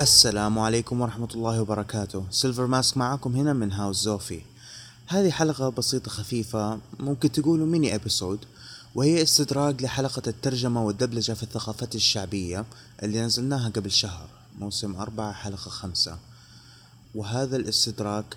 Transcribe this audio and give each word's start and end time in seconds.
السلام 0.00 0.58
عليكم 0.58 1.00
ورحمة 1.00 1.28
الله 1.34 1.60
وبركاته. 1.60 2.24
Silver 2.30 2.66
Mask 2.66 2.96
معاكم 2.96 3.36
هنا 3.36 3.52
من 3.52 3.72
House 3.72 3.96
زوفي 3.96 4.40
هذه 5.06 5.30
حلقة 5.30 5.68
بسيطة 5.68 6.10
خفيفة 6.10 6.78
ممكن 7.00 7.32
تقولوا 7.32 7.66
mini 7.66 7.94
episode 7.94 8.38
وهي 8.94 9.22
استدراك 9.22 9.82
لحلقة 9.82 10.22
الترجمة 10.26 10.84
والدبلجة 10.84 11.32
في 11.32 11.42
الثقافات 11.42 11.94
الشعبية 11.94 12.64
اللي 13.02 13.20
نزلناها 13.20 13.68
قبل 13.68 13.90
شهر 13.90 14.28
موسم 14.58 14.96
أربعة 14.96 15.32
حلقة 15.32 15.70
خمسة. 15.70 16.18
وهذا 17.14 17.56
الاستدراك 17.56 18.36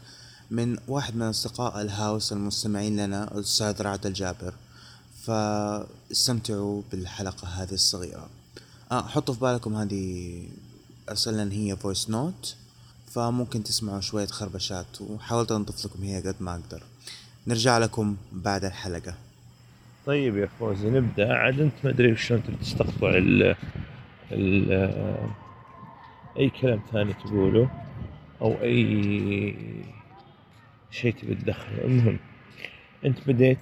من 0.52 0.78
واحد 0.88 1.16
من 1.16 1.22
أصدقاء 1.22 1.82
ال 1.82 1.91
house 1.91 2.34
المستمعين 2.34 3.06
لنا 3.06 3.24
الأستاذ 3.24 3.82
رعد 3.82 4.06
الجابر. 4.06 4.54
فاستمتعوا 5.28 6.82
بالحلقة 6.92 7.48
هذه 7.48 7.74
الصغيرة. 7.74 8.30
آه 8.92 9.08
حطوا 9.08 9.34
في 9.34 9.40
بالكم 9.40 9.76
هذه 9.76 10.44
أصلا 11.10 11.54
هي 11.54 11.76
voice 11.76 12.10
note 12.10 12.56
فممكن 13.08 13.64
تسمعوا 13.64 14.02
شوية 14.02 14.26
خربشات 14.26 15.02
وحاولت 15.02 15.52
أنظف 15.52 15.86
لكم 15.86 16.04
هي 16.04 16.22
قد 16.22 16.36
ما 16.40 16.52
أقدر. 16.52 16.84
نرجع 17.48 17.78
لكم 17.78 18.16
بعد 18.32 18.66
الحلقة. 18.66 19.14
طيب 20.06 20.38
يا 20.38 20.50
فوزي 20.60 20.90
نبدأ. 20.90 21.34
عاد 21.34 21.60
أنت 21.60 21.74
ما 21.84 21.90
أدري 21.90 22.16
شلون 22.16 22.44
تبي 22.44 22.56
تستقطع 22.56 23.10
ال 23.10 23.56
ال 24.32 24.72
أي 26.38 26.50
كلام 26.50 26.82
ثاني 26.92 27.14
تقوله 27.14 27.72
أو 28.42 28.62
أي 28.62 29.56
شيء 30.92 31.14
تبي 31.14 31.36
تدخله. 31.36 31.86
المهم 31.86 32.20
أنت 33.06 33.18
بديت 33.28 33.60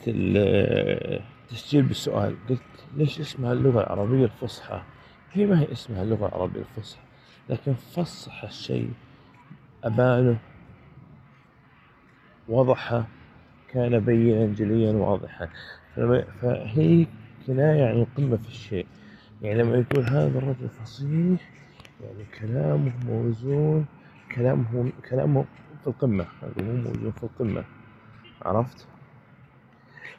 التسجيل 1.45 1.81
بالسؤال. 1.83 2.35
قلت 2.49 2.61
ليش 2.95 3.19
اسمها 3.19 3.53
اللغة 3.53 3.79
العربية 3.79 4.25
الفصحى؟ 4.25 4.81
هي 5.31 5.45
ما 5.45 5.59
هي 5.59 5.71
اسمها 5.71 6.03
اللغة 6.03 6.27
العربية 6.27 6.59
الفصحى 6.59 7.01
لكن 7.49 7.73
فصح 7.73 8.43
الشيء 8.43 8.91
أبانه 9.83 10.37
وضحه 12.47 13.07
كان 13.69 13.99
بينا 13.99 14.53
جليا 14.53 14.91
واضحا. 14.91 15.49
فهي 16.41 17.07
كناية 17.47 17.85
عن 17.85 17.95
القمة 17.95 18.37
في 18.37 18.47
الشيء. 18.47 18.87
يعني 19.41 19.63
لما 19.63 19.75
يقول 19.75 20.03
هذا 20.03 20.37
الرجل 20.37 20.69
فصيح 20.69 21.49
يعني 22.03 22.25
كلامه 22.39 22.93
موزون 23.05 23.85
كلامه 24.35 24.91
كلامه 25.09 25.45
في 25.81 25.87
القمة. 25.87 26.25
هذا 26.41 26.65
مو 26.65 26.73
موزون 26.73 27.11
في 27.11 27.23
القمة. 27.23 27.63
عرفت؟ 28.41 28.87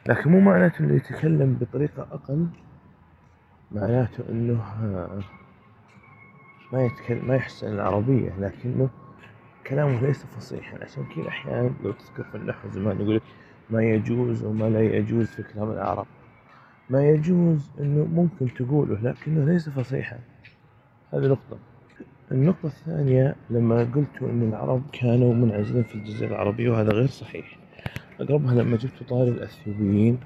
لكن 0.05 0.31
مو 0.31 0.39
معناته 0.39 0.79
إنه 0.79 0.93
يتكلم 0.95 1.57
بطريقة 1.61 2.07
أقل 2.11 2.47
معناته 3.71 4.23
إنه 4.29 4.61
ما 6.73 6.85
يتكلم 6.85 7.27
ما 7.27 7.35
يحسن 7.35 7.73
العربية 7.73 8.33
لكنه 8.39 8.89
كلامه 9.67 10.01
ليس 10.01 10.25
فصيحا. 10.25 10.83
عشان 10.83 11.05
كذا 11.15 11.27
أحيانا 11.27 11.71
لو 11.83 11.91
تذكر 11.91 12.23
في 12.23 12.35
النحو 12.35 12.69
زمان 12.69 13.01
يقول 13.01 13.21
ما 13.69 13.83
يجوز 13.83 14.43
وما 14.43 14.69
لا 14.69 14.81
يجوز 14.81 15.27
في 15.27 15.43
كلام 15.43 15.71
العرب 15.71 16.05
ما 16.89 17.09
يجوز 17.09 17.71
إنه 17.79 18.05
ممكن 18.05 18.53
تقوله 18.53 18.99
لكنه 19.01 19.45
ليس 19.45 19.69
فصيحا. 19.69 20.19
هذه 21.13 21.27
نقطة. 21.27 21.57
النقطة 22.31 22.65
الثانية 22.65 23.35
لما 23.49 23.79
قلت 23.95 24.21
إن 24.21 24.49
العرب 24.49 24.83
كانوا 24.93 25.33
منعزلين 25.33 25.83
في 25.83 25.95
الجزيرة 25.95 26.29
العربية 26.29 26.69
وهذا 26.69 26.91
غير 26.91 27.07
صحيح. 27.07 27.57
اقربها 28.19 28.55
لما 28.55 28.77
جبت 28.77 29.03
طاري 29.09 29.29
الأثيوبيين 29.29 30.19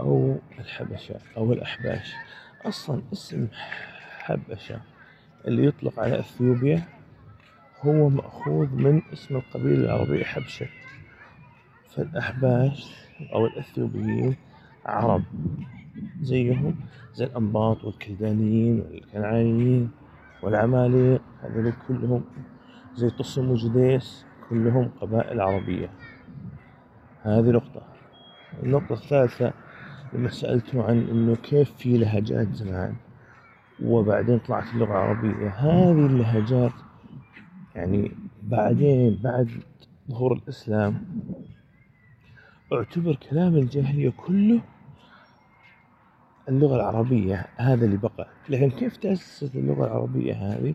أو 0.00 0.38
الحبشة 0.58 1.14
أو 1.36 1.52
الأحباش. 1.52 2.12
أصلا 2.64 3.02
اسم 3.12 3.48
حبشة 4.18 4.80
اللي 5.46 5.64
يطلق 5.66 6.00
على 6.00 6.20
أثيوبيا 6.20 6.82
هو 7.82 8.08
مأخوذ 8.08 8.68
من 8.74 9.02
اسم 9.12 9.36
القبيلة 9.36 9.84
العربية 9.84 10.24
حبشة. 10.24 10.66
فالأحباش 11.96 12.94
أو 13.32 13.46
الأثيوبيين 13.46 14.36
عرب 14.86 15.22
زيهم 16.22 16.76
زي 17.14 17.24
الأنباط 17.24 17.84
والكلدانيين 17.84 18.80
والكنعانيين 18.80 19.90
والعماليق 20.42 21.22
هذول 21.42 21.72
كلهم 21.88 22.24
زي 22.94 23.10
طصم 23.10 23.50
وجديس 23.50 24.24
كلهم 24.50 24.90
قبائل 25.00 25.40
عربية 25.40 25.90
هذه 27.22 27.50
نقطة. 27.50 27.82
النقطة 28.62 28.92
الثالثة 28.92 29.52
لما 30.12 30.28
سألته 30.28 30.84
عن 30.84 30.98
إنه 31.10 31.36
كيف 31.36 31.70
في 31.76 31.98
لهجات 31.98 32.52
زمان 32.54 32.94
وبعدين 33.82 34.38
طلعت 34.38 34.64
اللغة 34.74 34.90
العربية 34.90 35.48
هذه 35.48 36.06
اللهجات 36.06 36.72
يعني 37.74 38.12
بعدين 38.42 39.18
بعد 39.22 39.50
ظهور 40.10 40.32
الإسلام 40.32 41.04
اعتبر 42.72 43.16
كلام 43.30 43.54
الجاهلية 43.56 44.10
كله 44.26 44.60
اللغة 46.48 46.76
العربية 46.76 47.46
هذا 47.56 47.84
اللي 47.84 47.96
بقى. 47.96 48.28
لكن 48.48 48.70
كيف 48.70 48.96
تأسست 48.96 49.56
اللغة 49.56 49.86
العربية 49.86 50.34
هذه؟ 50.34 50.74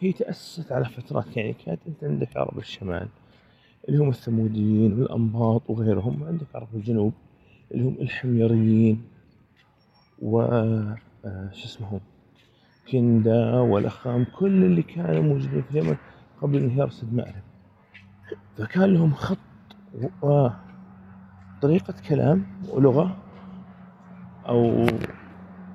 هي 0.00 0.12
تأسست 0.12 0.72
على 0.72 0.84
فترات 0.84 1.36
يعني 1.36 1.52
كانت 1.52 1.80
أنت 1.86 2.04
عندك 2.04 2.36
عرب 2.36 2.58
الشمال 2.58 3.08
اللي 3.88 3.98
هم 3.98 4.08
الثموديين 4.08 4.92
والأنباط 5.00 5.70
وغيرهم 5.70 6.24
عندك 6.24 6.46
عرب 6.54 6.68
الجنوب 6.74 7.12
اللي 7.74 7.84
هم 7.84 7.96
الحميريين 8.00 9.04
و 10.22 10.40
آه، 10.42 11.50
شو 11.52 11.64
اسمهم 11.64 12.00
كندا 12.92 13.60
والأخام 13.60 14.26
كل 14.38 14.64
اللي 14.64 14.82
كانوا 14.82 15.22
موجودين 15.22 15.62
في 15.62 15.70
اليمن 15.70 15.96
قبل 16.42 16.56
انهيار 16.58 16.90
سد 16.90 17.14
مأرب 17.14 17.42
فكان 18.56 18.94
لهم 18.94 19.14
خط 19.14 19.38
وطريقة 20.22 21.94
كلام 22.08 22.46
ولغة 22.68 23.16
أو 24.48 24.86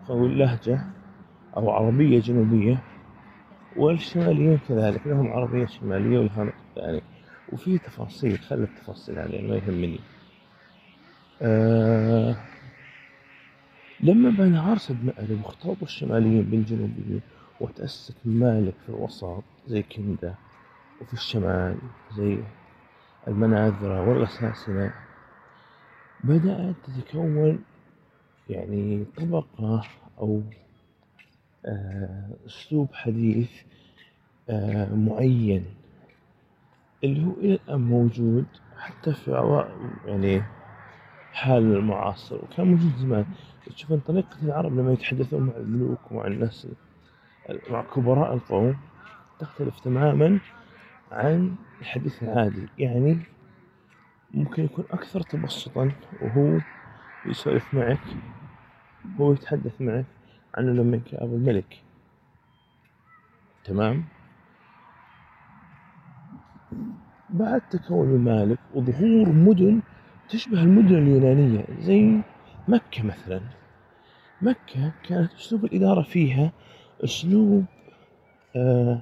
أو 0.09 0.27
لهجة 0.27 0.85
أو 1.57 1.69
عربية 1.69 2.19
جنوبية 2.19 2.83
والشماليين 3.75 4.59
كذلك 4.69 5.07
لهم 5.07 5.27
عربية 5.31 5.65
شمالية 5.65 6.19
ولها 6.19 6.43
نطق 6.43 7.01
وفي 7.53 7.77
تفاصيل 7.77 8.39
خلي 8.39 8.63
التفاصيل 8.63 9.19
عليه 9.19 9.41
ما 9.49 9.55
يهمني. 9.55 9.99
آه 11.41 12.35
لما 13.99 14.29
بنى 14.29 14.57
عرس 14.57 14.91
مأرب 14.91 15.41
واختلطوا 15.45 15.87
الشماليين 15.87 16.41
بالجنوبيين 16.43 17.21
وتأسست 17.59 18.15
ممالك 18.25 18.73
في 18.85 18.89
الوسط 18.89 19.43
زي 19.67 19.83
كندا 19.83 20.35
وفي 21.01 21.13
الشمال 21.13 21.75
زي 22.17 22.37
المناذرة 23.27 24.09
والغساسنة 24.09 24.93
بدأت 26.23 26.75
تتكون 26.97 27.63
يعني 28.49 29.05
طبقة 29.17 29.83
أو 30.19 30.41
أسلوب 32.45 32.93
حديث 32.93 33.49
آه، 34.49 34.95
معين. 34.95 35.65
اللي 37.03 37.25
هو 37.25 37.31
إلى 37.31 37.53
الآن 37.53 37.81
موجود؟ 37.81 38.45
حتى 38.77 39.13
في 39.13 39.31
يعني 40.05 40.41
حال 41.33 41.75
المعاصر. 41.75 42.35
وكان 42.35 42.67
موجود 42.67 42.91
زمان. 42.97 43.25
تشوف 43.65 43.93
طريقة 43.93 44.37
العرب 44.43 44.79
لما 44.79 44.93
يتحدثون 44.93 45.41
مع 45.41 45.53
الملوك 45.57 46.11
ومع 46.11 46.27
الناس 46.27 46.67
مع 47.69 47.81
كبراء 47.95 48.33
القوم 48.33 48.75
تختلف 49.39 49.79
تماما 49.79 50.39
عن 51.11 51.55
الحديث 51.81 52.23
العادي. 52.23 52.67
يعني 52.77 53.17
ممكن 54.33 54.63
يكون 54.63 54.85
أكثر 54.91 55.21
تبسطا 55.21 55.91
وهو 56.21 56.59
يسولف 57.25 57.73
معك 57.73 57.99
هو 59.19 59.33
يتحدث 59.33 59.81
معك. 59.81 60.05
عنه 60.55 60.71
لما 60.71 61.01
يقابل 61.13 61.33
الملك. 61.33 61.81
تمام؟ 63.63 64.03
بعد 67.29 67.61
تكون 67.69 68.09
الممالك 68.09 68.59
وظهور 68.73 69.29
مدن 69.29 69.81
تشبه 70.29 70.63
المدن 70.63 70.95
اليونانية 70.97 71.65
زي 71.79 72.21
مكة 72.67 73.03
مثلا. 73.03 73.41
مكة 74.41 74.91
كانت 75.03 75.33
أسلوب 75.33 75.65
الإدارة 75.65 76.01
فيها 76.01 76.51
أسلوب 77.03 77.65
آه 78.55 79.01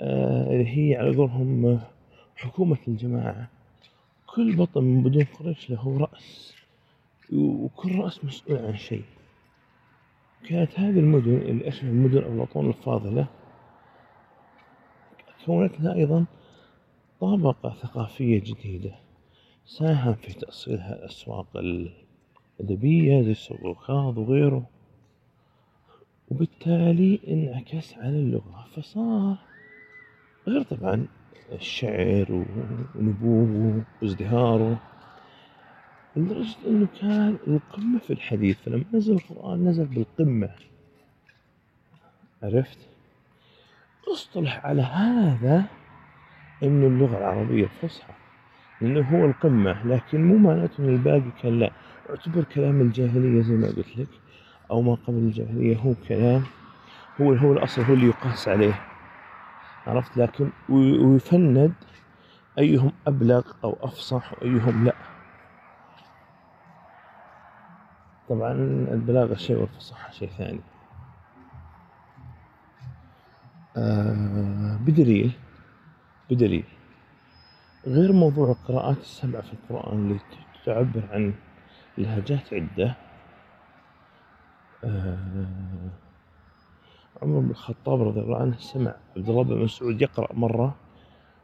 آه، 0.00 0.42
اللي 0.52 0.76
هي 0.92 0.96
على 0.96 1.16
قولهم 1.16 1.80
حكومة 2.36 2.78
الجماعة. 2.88 3.48
كل 4.26 4.56
بطن 4.56 4.84
من 4.84 5.02
بدون 5.02 5.24
قريش 5.24 5.70
له 5.70 5.98
رأس 5.98 6.54
وكل 7.32 7.98
رأس 7.98 8.24
مسؤول 8.24 8.58
عن 8.58 8.76
شيء. 8.76 9.04
كانت 10.44 10.80
هذه 10.80 10.98
المدن 10.98 11.36
اللي 11.36 11.68
أشبه 11.68 11.88
المدن 11.88 12.18
أفلاطون 12.18 12.68
الفاضلة 12.68 13.26
كونت 15.46 15.80
لها 15.80 15.94
أيضا 15.94 16.26
طبقة 17.20 17.70
ثقافية 17.74 18.40
جديدة 18.40 18.94
ساهم 19.66 20.14
في 20.14 20.32
تأصيلها 20.32 20.94
الأسواق 20.94 21.46
الأدبية 22.60 23.22
زي 23.22 23.34
سوق 23.34 23.66
الخاض 23.66 24.18
وغيره 24.18 24.66
وبالتالي 26.28 27.20
انعكس 27.28 27.94
على 27.94 28.08
اللغة. 28.16 28.66
فصار 28.76 29.36
غير 30.48 30.62
طبعا 30.62 31.06
الشعر 31.52 32.44
ونبوغه 32.94 33.84
وازدهاره 34.02 34.82
لدرجة 36.18 36.56
إنه 36.66 36.86
كان 37.00 37.36
القمة 37.46 37.98
في 37.98 38.12
الحديث 38.12 38.58
فلما 38.66 38.84
نزل 38.94 39.12
القرآن 39.14 39.64
نزل 39.68 39.84
بالقمة. 39.84 40.48
عرفت؟ 42.42 42.78
اصطلح 44.12 44.66
على 44.66 44.82
هذا 44.82 45.64
إنه 46.62 46.86
اللغة 46.86 47.18
العربية 47.18 47.64
الفصحى 47.64 48.12
لأنه 48.80 49.00
هو 49.00 49.26
القمة 49.26 49.86
لكن 49.86 50.24
مو 50.24 50.36
معناته 50.36 50.80
ان 50.84 50.88
الباقي 50.88 51.30
كان 51.42 51.58
لا. 51.58 51.70
اعتبر 52.10 52.44
كلام 52.44 52.80
الجاهلية 52.80 53.42
زي 53.42 53.54
ما 53.54 53.66
قلت 53.66 53.96
لك 53.98 54.08
أو 54.70 54.82
ما 54.82 54.94
قبل 54.94 55.16
الجاهلية 55.18 55.76
هو 55.76 55.94
كلام 56.08 56.42
هو 57.20 57.32
هو 57.32 57.52
الأصل 57.52 57.82
هو 57.82 57.94
اللي 57.94 58.06
يقاس 58.06 58.48
عليه. 58.48 58.80
عرفت؟ 59.86 60.16
لكن 60.16 60.50
ويفند 60.68 61.72
أيهم 62.58 62.92
أبلغ 63.06 63.42
أو 63.64 63.76
أفصح 63.80 64.32
وأيهم 64.42 64.84
لا. 64.84 64.94
طبعا 68.28 68.52
البلاغة 68.92 69.34
شيء 69.34 69.56
والفصاحة 69.56 70.10
شيء 70.12 70.28
ثاني. 70.28 70.60
آه 73.76 74.76
بدليل 74.76 75.32
بدليل. 76.30 76.64
غير 77.86 78.12
موضوع 78.12 78.50
القراءات 78.50 78.98
السبع 78.98 79.40
في 79.40 79.52
القرآن 79.52 79.98
اللي 79.98 80.20
تعبر 80.66 81.02
عن 81.12 81.34
لهجات 81.98 82.54
عدة. 82.54 82.96
آه 84.84 85.90
عمر 87.22 87.40
بن 87.40 87.50
الخطاب 87.50 88.02
رضي 88.02 88.20
الله 88.20 88.38
عنه 88.38 88.56
سمع 88.58 88.94
عبد 89.16 89.28
الله 89.28 89.44
بن 89.44 89.64
مسعود 89.64 90.02
يقرأ 90.02 90.32
مرة 90.34 90.74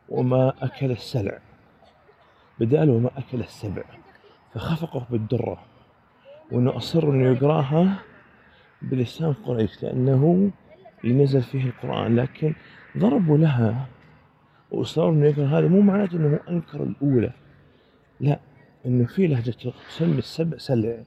وما 0.08 0.52
أكل 0.62 0.90
السلع. 0.90 1.38
بدال 2.60 2.90
وما 2.90 3.18
أكل 3.18 3.40
السبع 3.40 3.84
فخفقه 4.52 5.06
بالدرة. 5.10 5.73
وأنه 6.54 6.76
أصر 6.76 7.10
أنه 7.10 7.32
يقراها 7.32 8.02
بلسان 8.82 9.32
قريش 9.32 9.82
لأنه 9.82 10.50
اللي 11.04 11.24
نزل 11.24 11.42
فيه 11.42 11.64
القرآن. 11.64 12.16
لكن 12.16 12.54
ضربوا 12.98 13.38
لها 13.38 13.86
وأصروا 14.70 15.12
أنه 15.12 15.26
يقرأ 15.26 15.46
هذا 15.46 15.68
مو 15.68 15.80
معناته 15.80 16.16
أنه 16.16 16.40
أنكر 16.48 16.82
الأولى 16.82 17.32
لا 18.20 18.40
أنه 18.86 19.06
في 19.06 19.26
لهجة 19.26 19.72
تسمي 19.88 20.18
السبع 20.18 20.58
سلع 20.58 21.02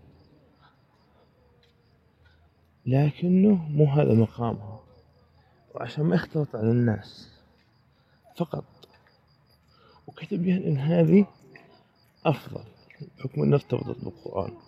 لكنه 2.86 3.56
مو 3.56 3.86
هذا 3.86 4.14
مقامها. 4.14 4.80
وعشان 5.76 6.06
ما 6.06 6.16
يختلط 6.16 6.56
على 6.56 6.72
الناس 6.72 7.32
فقط. 8.38 8.66
وكتب 10.08 10.46
يعني 10.46 10.68
أن 10.68 10.78
هذه 10.78 11.26
أفضل 12.26 12.64
بحكم 13.18 13.44
أنها 13.44 13.56
ارتبطت 13.56 14.06
بالقرآن. 14.06 14.67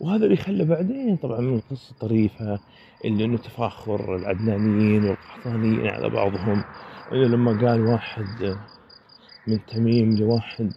وهذا 0.00 0.24
اللي 0.24 0.36
خلى 0.36 0.64
بعدين 0.64 1.16
طبعا 1.16 1.40
من 1.40 1.54
القصة 1.54 1.94
طريفة 2.00 2.60
اللي 3.04 3.24
إنه 3.24 3.38
تفاخر 3.38 4.16
العدنانيين 4.16 5.04
والقحطانيين 5.04 5.86
على 5.86 6.10
بعضهم. 6.10 6.64
إنه 7.12 7.24
لما 7.28 7.68
قال 7.68 7.80
واحد 7.80 8.56
من 9.46 9.66
تميم 9.66 10.16
لواحد 10.16 10.72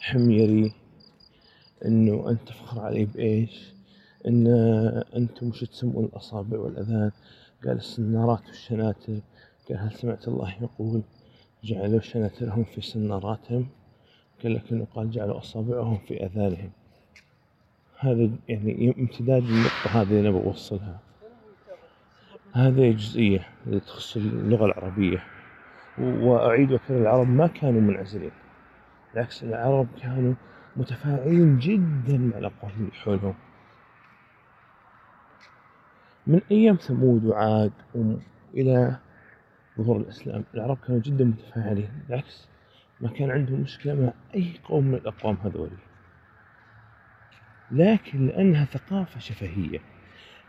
حميري 0.00 0.72
إنه 1.84 2.30
أنت 2.30 2.48
تفخر 2.48 2.80
علي 2.80 3.04
بإيش؟ 3.04 3.72
إن 4.26 4.46
أنتم 5.16 5.48
وش 5.48 5.64
تسمون 5.64 6.04
الأصابع 6.04 6.58
والأذان؟ 6.58 7.10
قال 7.64 7.76
السنارات 7.76 8.46
والشناتر. 8.46 9.20
قال 9.68 9.78
هل 9.78 9.92
سمعت 9.92 10.28
الله 10.28 10.54
يقول 10.62 11.02
جعلوا 11.64 12.00
شناترهم 12.00 12.64
في 12.64 12.80
سناراتهم؟ 12.80 13.68
قال 14.42 14.54
لك 14.54 14.72
إنه 14.72 14.86
قال 14.94 15.10
جعلوا 15.10 15.38
أصابعهم 15.38 15.98
في 16.08 16.26
أذانهم. 16.26 16.70
هذا 18.00 18.30
يعني 18.48 18.94
امتداد 18.98 19.42
للنقطة 19.42 19.88
هذه 19.90 20.08
اللي 20.08 20.20
أنا 20.20 20.30
بوصلها. 20.30 21.00
هذه 22.52 22.92
جزئية 22.92 23.48
اللي 23.66 23.80
تخص 23.80 24.16
اللغة 24.16 24.66
العربية. 24.66 25.24
وأعيد 25.98 26.72
وأكرر 26.72 26.98
العرب 26.98 27.28
ما 27.28 27.46
كانوا 27.46 27.80
منعزلين. 27.80 28.30
بالعكس 29.14 29.44
العرب 29.44 29.88
كانوا 30.02 30.34
متفاعلين 30.76 31.58
جدا 31.58 32.18
مع 32.18 32.38
الأقوام 32.38 32.72
اللي 32.78 32.92
حولهم. 32.92 33.34
من 36.26 36.40
أيام 36.50 36.76
ثمود 36.76 37.24
وعاد 37.24 37.72
إلى 38.54 38.96
ظهور 39.78 39.96
الإسلام 39.96 40.44
العرب 40.54 40.78
كانوا 40.86 41.00
جدا 41.00 41.24
متفاعلين. 41.24 41.88
بالعكس 42.08 42.48
ما 43.00 43.08
كان 43.08 43.30
عندهم 43.30 43.60
مشكلة 43.60 43.94
مع 43.94 44.12
أي 44.34 44.52
قوم 44.64 44.84
من 44.84 44.94
الأقوام 44.94 45.36
هذولي 45.44 45.87
لكن 47.70 48.26
لأنها 48.26 48.64
ثقافة 48.64 49.20
شفهية. 49.20 49.80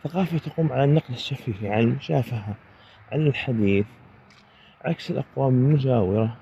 ثقافة 0.04 0.38
تقوم 0.38 0.71
على 0.71 0.83
النقل 0.83 1.13
الشفهي 1.13 1.74
على 1.74 1.83
المشافهة 1.83 2.56
على 3.12 3.27
الحديث 3.27 3.86
عكس 4.86 5.12
الأقوام 5.12 5.54
المجاورة. 5.54 6.38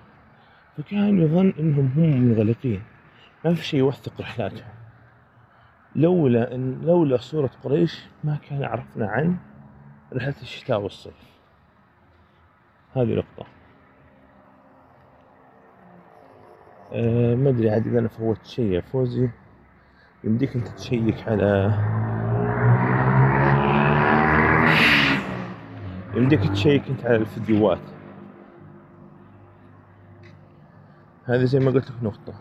فكان 0.77 1.19
يظن 1.21 1.53
أنهم 1.59 1.91
هم 1.95 2.21
منغلقين 2.21 2.83
ما 3.45 3.53
في 3.53 3.65
شيء 3.65 3.79
يوثق 3.79 4.21
رحلاتهم. 4.21 4.73
لولا 5.95 6.55
إن 6.55 6.81
لولا 6.81 7.17
صورة 7.17 7.51
قريش 7.63 8.05
ما 8.23 8.37
كان 8.49 8.63
عرفنا 8.63 9.07
عن 9.07 9.37
رحلة 10.13 10.35
الشتاء 10.41 10.81
والصيف. 10.81 11.13
هذه 12.95 13.15
نقطة. 13.15 13.45
أه 16.93 17.35
ما 17.35 17.49
أدري 17.49 17.69
عاد 17.69 17.87
إذا 17.87 17.99
أنا 17.99 18.07
فوت 18.07 18.45
شيء 18.45 18.71
يا 18.71 18.81
فوزي. 18.81 19.29
يمديك 20.27 20.55
أنت 20.55 20.67
تشيك 20.67 21.27
على 21.27 21.73
يمديك 26.15 26.51
تشيك 26.51 26.87
أنت 26.89 27.05
على 27.05 27.15
الفيديوهات. 27.15 27.81
هذه 31.25 31.43
زي 31.43 31.59
ما 31.59 31.71
قلت 31.71 31.91
لك 31.91 32.03
نقطة. 32.03 32.33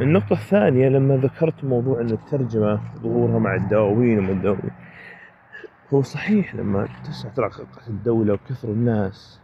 النقطة 0.00 0.32
الثانية 0.32 0.88
لما 0.88 1.16
ذكرت 1.16 1.64
موضوع 1.64 2.00
إن 2.00 2.10
الترجمة 2.10 2.80
ظهورها 2.96 3.38
مع 3.38 3.54
الدواوين 3.54 4.18
وما 4.18 4.30
الدواوين 4.32 4.70
هو 5.94 6.02
صحيح 6.02 6.54
لما 6.54 6.88
تسع 7.04 7.28
ترققت 7.28 7.88
الدولة 7.88 8.34
وكثر 8.34 8.68
الناس. 8.68 9.40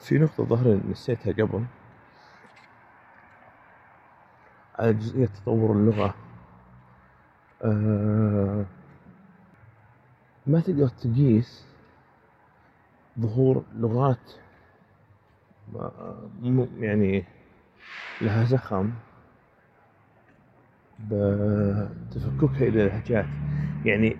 في 0.00 0.18
نقطة 0.18 0.44
ظهر 0.44 0.80
نسيتها 0.90 1.32
قبل. 1.32 1.64
على 4.78 4.92
جزئية 4.94 5.26
تطور 5.26 5.72
اللغة. 5.72 6.14
آه 7.62 8.64
ما 10.46 10.60
تقدر 10.60 10.88
تقيس 10.88 11.64
ظهور 13.20 13.64
لغات 13.78 14.18
يعني 16.80 17.24
لها 18.20 18.44
زخم 18.44 18.90
بتفككها 21.10 22.68
إلى 22.68 22.84
لهجات. 22.88 23.26
يعني 23.84 24.16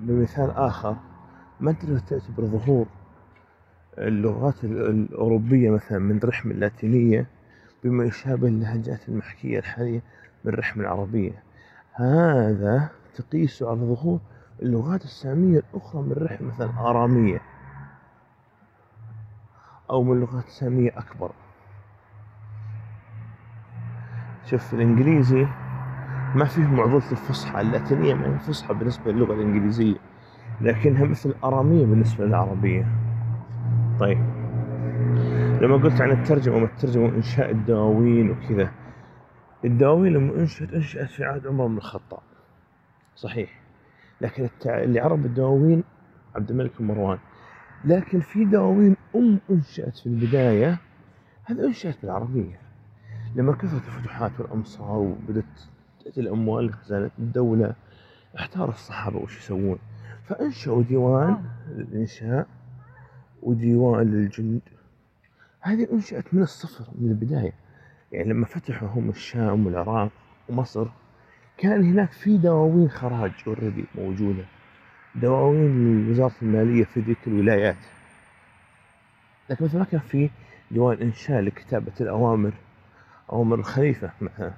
بمثال 0.00 0.50
آخر 0.50 0.96
ما 1.60 1.72
تقدر 1.72 1.98
تعتبر 1.98 2.44
ظهور 2.44 2.86
اللغات 3.98 4.64
الأوروبية 4.64 5.70
مثلا 5.70 5.98
من 5.98 6.20
رحم 6.24 6.50
اللاتينية 6.50 7.26
بما 7.84 8.04
يشابه 8.04 8.48
اللهجات 8.48 9.08
المحكية 9.08 9.58
الحالية 9.58 10.02
من 10.44 10.52
الرحم 10.52 10.80
العربية. 10.80 11.42
هذا 11.92 12.88
تقيسه 13.14 13.70
على 13.70 13.80
ظهور 13.80 14.20
اللغات 14.62 15.04
السامية 15.04 15.58
الأخرى 15.58 16.02
من 16.02 16.12
الرحم 16.12 16.46
مثلا 16.46 16.70
آرامية 16.78 17.40
أو 19.90 20.02
من 20.02 20.20
لغات 20.20 20.48
سامية 20.48 20.90
أكبر. 20.98 21.30
شوف 24.44 24.74
الإنجليزي 24.74 25.46
ما 26.34 26.44
فيه 26.44 26.62
معضلة 26.62 27.12
الفصحى 27.12 27.60
اللاتينية 27.60 28.14
ما 28.14 28.34
هي 28.34 28.38
فصحى 28.38 28.74
بالنسبة 28.74 29.12
للغة 29.12 29.34
الإنجليزية 29.34 29.96
لكنها 30.60 31.04
مثل 31.04 31.30
الآرامية 31.30 31.86
بالنسبة 31.86 32.24
للعربية. 32.24 32.86
طيب. 34.00 34.39
لما 35.60 35.76
قلت 35.76 36.00
عن 36.00 36.10
الترجمة 36.10 36.56
وما 36.56 36.66
الترجمة 36.66 37.04
وإنشاء 37.04 37.50
الدواوين 37.50 38.30
وكذا 38.30 38.72
الدواوين 39.64 40.12
لما 40.12 40.34
أنشأت 40.34 40.72
أنشأت 40.72 41.10
في 41.10 41.24
عهد 41.24 41.46
عمر 41.46 41.66
بن 41.66 41.76
الخطاب. 41.76 42.20
صحيح. 43.16 43.60
لكن 44.20 44.48
اللي 44.66 45.00
عرب 45.00 45.26
الدواوين 45.26 45.84
عبد 46.36 46.50
الملك 46.50 46.70
بن 46.78 46.84
مروان. 46.84 47.18
لكن 47.84 48.20
في 48.20 48.44
دواوين 48.44 48.96
أم 49.16 49.38
أنشأت 49.50 49.96
في 49.96 50.06
البداية 50.06 50.78
هذا 51.44 51.64
أنشأت 51.64 51.96
بالعربية. 52.02 52.60
لما 53.36 53.52
كثرت 53.52 53.82
الفتوحات 53.88 54.40
والأمصار 54.40 54.98
وبدت 54.98 55.68
تأتي 56.04 56.20
الأموال 56.20 56.66
لخزانة 56.66 57.10
الدولة 57.18 57.74
احتار 58.38 58.68
الصحابة 58.68 59.16
وش 59.18 59.38
يسوون. 59.38 59.78
فأنشأوا 60.24 60.82
ديوان 60.82 61.42
للإنشاء 61.68 62.46
وديوان 63.42 64.06
للجند. 64.06 64.60
هذه 65.60 65.88
أنشأت 65.92 66.34
من 66.34 66.42
الصفر 66.42 66.84
من 66.98 67.10
البداية. 67.10 67.52
يعني 68.12 68.30
لما 68.30 68.46
فتحوا 68.46 68.88
هم 68.88 69.08
الشام 69.08 69.66
والعراق 69.66 70.10
ومصر 70.48 70.86
كان 71.58 71.84
هناك 71.84 72.12
في 72.12 72.38
دواوين 72.38 72.90
خراج 72.90 73.32
already 73.46 73.84
موجودة. 73.94 74.44
دواوين 75.14 76.06
لوزارة 76.06 76.32
المالية 76.42 76.84
في 76.84 77.00
ذيك 77.00 77.18
الولايات. 77.26 77.76
لكن 79.50 79.64
مثلا 79.64 79.78
ما 79.78 79.84
كان 79.86 80.00
في 80.00 80.30
ديوان 80.70 80.98
إنشاء 81.02 81.40
لكتابة 81.40 81.92
الأوامر 82.00 82.52
أوامر 83.32 83.58
الخليفة 83.58 84.10
مثلا. 84.20 84.52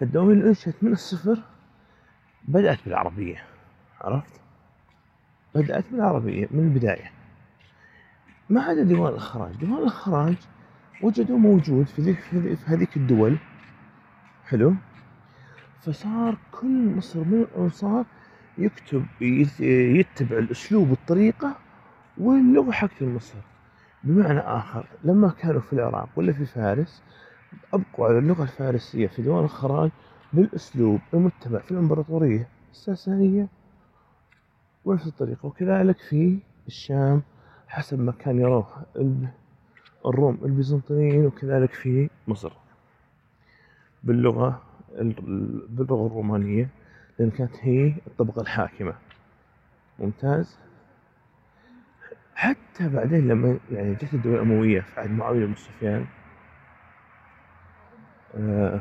فالدواوين 0.00 0.38
اللي 0.38 0.48
أنشأت 0.48 0.74
من 0.82 0.92
الصفر 0.92 1.38
بدأت 2.48 2.78
بالعربية 2.84 3.44
عرفت؟ 4.00 4.40
بدأت 5.54 5.84
بالعربية 5.92 6.48
من 6.50 6.60
البداية. 6.64 7.10
ما 8.52 8.62
عدا 8.62 8.82
ديوان 8.82 9.12
الإخراج. 9.12 9.56
ديوان 9.56 9.78
الإخراج 9.78 10.34
وجدوا 11.02 11.38
موجود 11.38 11.86
في 11.86 12.02
ذيك 12.02 12.20
في 12.20 12.56
هذيك 12.66 12.96
الدول. 12.96 13.38
حلو. 14.44 14.74
فصار 15.80 16.36
كل 16.60 16.94
مصر 16.96 17.18
من 17.24 17.34
الأنصار 17.42 18.04
يكتب 18.58 19.04
يتبع 20.00 20.38
الأسلوب 20.38 20.90
والطريقة 20.90 21.56
واللغة 22.18 22.70
حق 22.70 23.02
مصر. 23.02 23.38
بمعنى 24.04 24.38
آخر 24.40 24.86
لما 25.04 25.28
كانوا 25.28 25.60
في 25.60 25.72
العراق 25.72 26.08
ولا 26.16 26.32
في 26.32 26.46
فارس 26.46 27.02
أبقوا 27.74 28.06
على 28.06 28.18
اللغة 28.18 28.42
الفارسية 28.42 29.06
في 29.06 29.22
ديوان 29.22 29.44
الخراج 29.44 29.90
بالأسلوب 30.32 31.00
المتبع 31.14 31.58
في 31.58 31.70
الإمبراطورية 31.70 32.48
الساسانية. 32.72 33.48
ونفس 34.84 35.06
الطريقة. 35.06 35.46
وكذلك 35.46 35.98
في 35.98 36.38
الشام 36.66 37.22
حسب 37.72 38.00
ما 38.00 38.12
كان 38.12 38.38
يروه 38.38 38.66
الروم 40.06 40.38
البيزنطيين 40.44 41.26
وكذلك 41.26 41.72
في 41.72 42.10
مصر. 42.28 42.52
باللغة 44.04 44.62
باللغة 45.68 46.06
الرومانية 46.06 46.68
لأن 47.18 47.30
كانت 47.30 47.56
هي 47.60 47.92
الطبقة 48.06 48.42
الحاكمة. 48.42 48.94
ممتاز. 49.98 50.58
حتى 52.34 52.88
بعدين 52.88 53.28
لما 53.28 53.58
يعني 53.72 53.94
جت 53.94 54.14
الدولة 54.14 54.36
الأموية 54.36 54.80
في 54.80 55.00
عهد 55.00 55.10
معاوية 55.10 55.46
بن 55.46 55.54
سفيان 55.54 56.06
آه، 58.34 58.80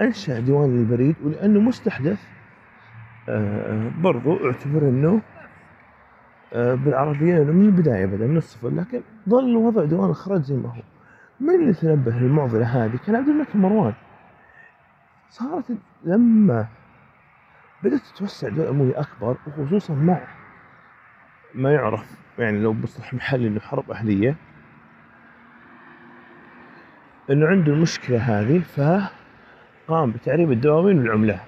أنشأ 0.00 0.40
ديوان 0.40 0.78
البريد 0.78 1.16
ولأنه 1.24 1.60
مستحدث 1.60 2.24
آه، 3.28 3.90
برضو 3.98 4.46
اعتبر 4.46 4.82
أنه 4.88 5.08
آه، 5.18 5.20
بالعربية 6.52 7.38
من 7.38 7.66
البداية 7.66 8.06
بدأ 8.06 8.26
من 8.26 8.36
الصفر 8.36 8.68
لكن 8.68 9.00
ظل 9.28 9.56
وضع 9.56 9.84
ديوان 9.84 10.10
الخراج 10.10 10.42
زي 10.42 10.56
ما 10.56 10.68
هو. 10.68 10.82
من 11.40 11.54
اللي 11.54 11.72
تنبه 11.72 12.12
للمعضلة 12.12 12.66
هذه؟ 12.84 12.98
كان 13.06 13.16
عبد 13.16 13.28
الملك 13.28 13.56
مروان. 13.56 13.94
صارت 15.30 15.64
لما 16.04 16.66
بدأت 17.82 18.00
تتوسع 18.00 18.48
الدولة 18.48 18.68
الأموية 18.70 19.00
أكبر 19.00 19.36
وخصوصا 19.46 19.94
مع 19.94 20.20
ما 21.54 21.72
يعرف 21.72 22.16
يعني 22.38 22.58
لو 22.58 22.72
بصلح 22.72 23.14
محلي 23.14 23.48
إنه 23.48 23.60
حرب 23.60 23.90
أهلية 23.90 24.36
إنه 27.30 27.46
عنده 27.46 27.72
المشكلة 27.72 28.18
هذه 28.18 28.58
فقام 28.58 30.10
بتعريب 30.10 30.52
الدواوين 30.52 30.98
والعملة. 30.98 31.40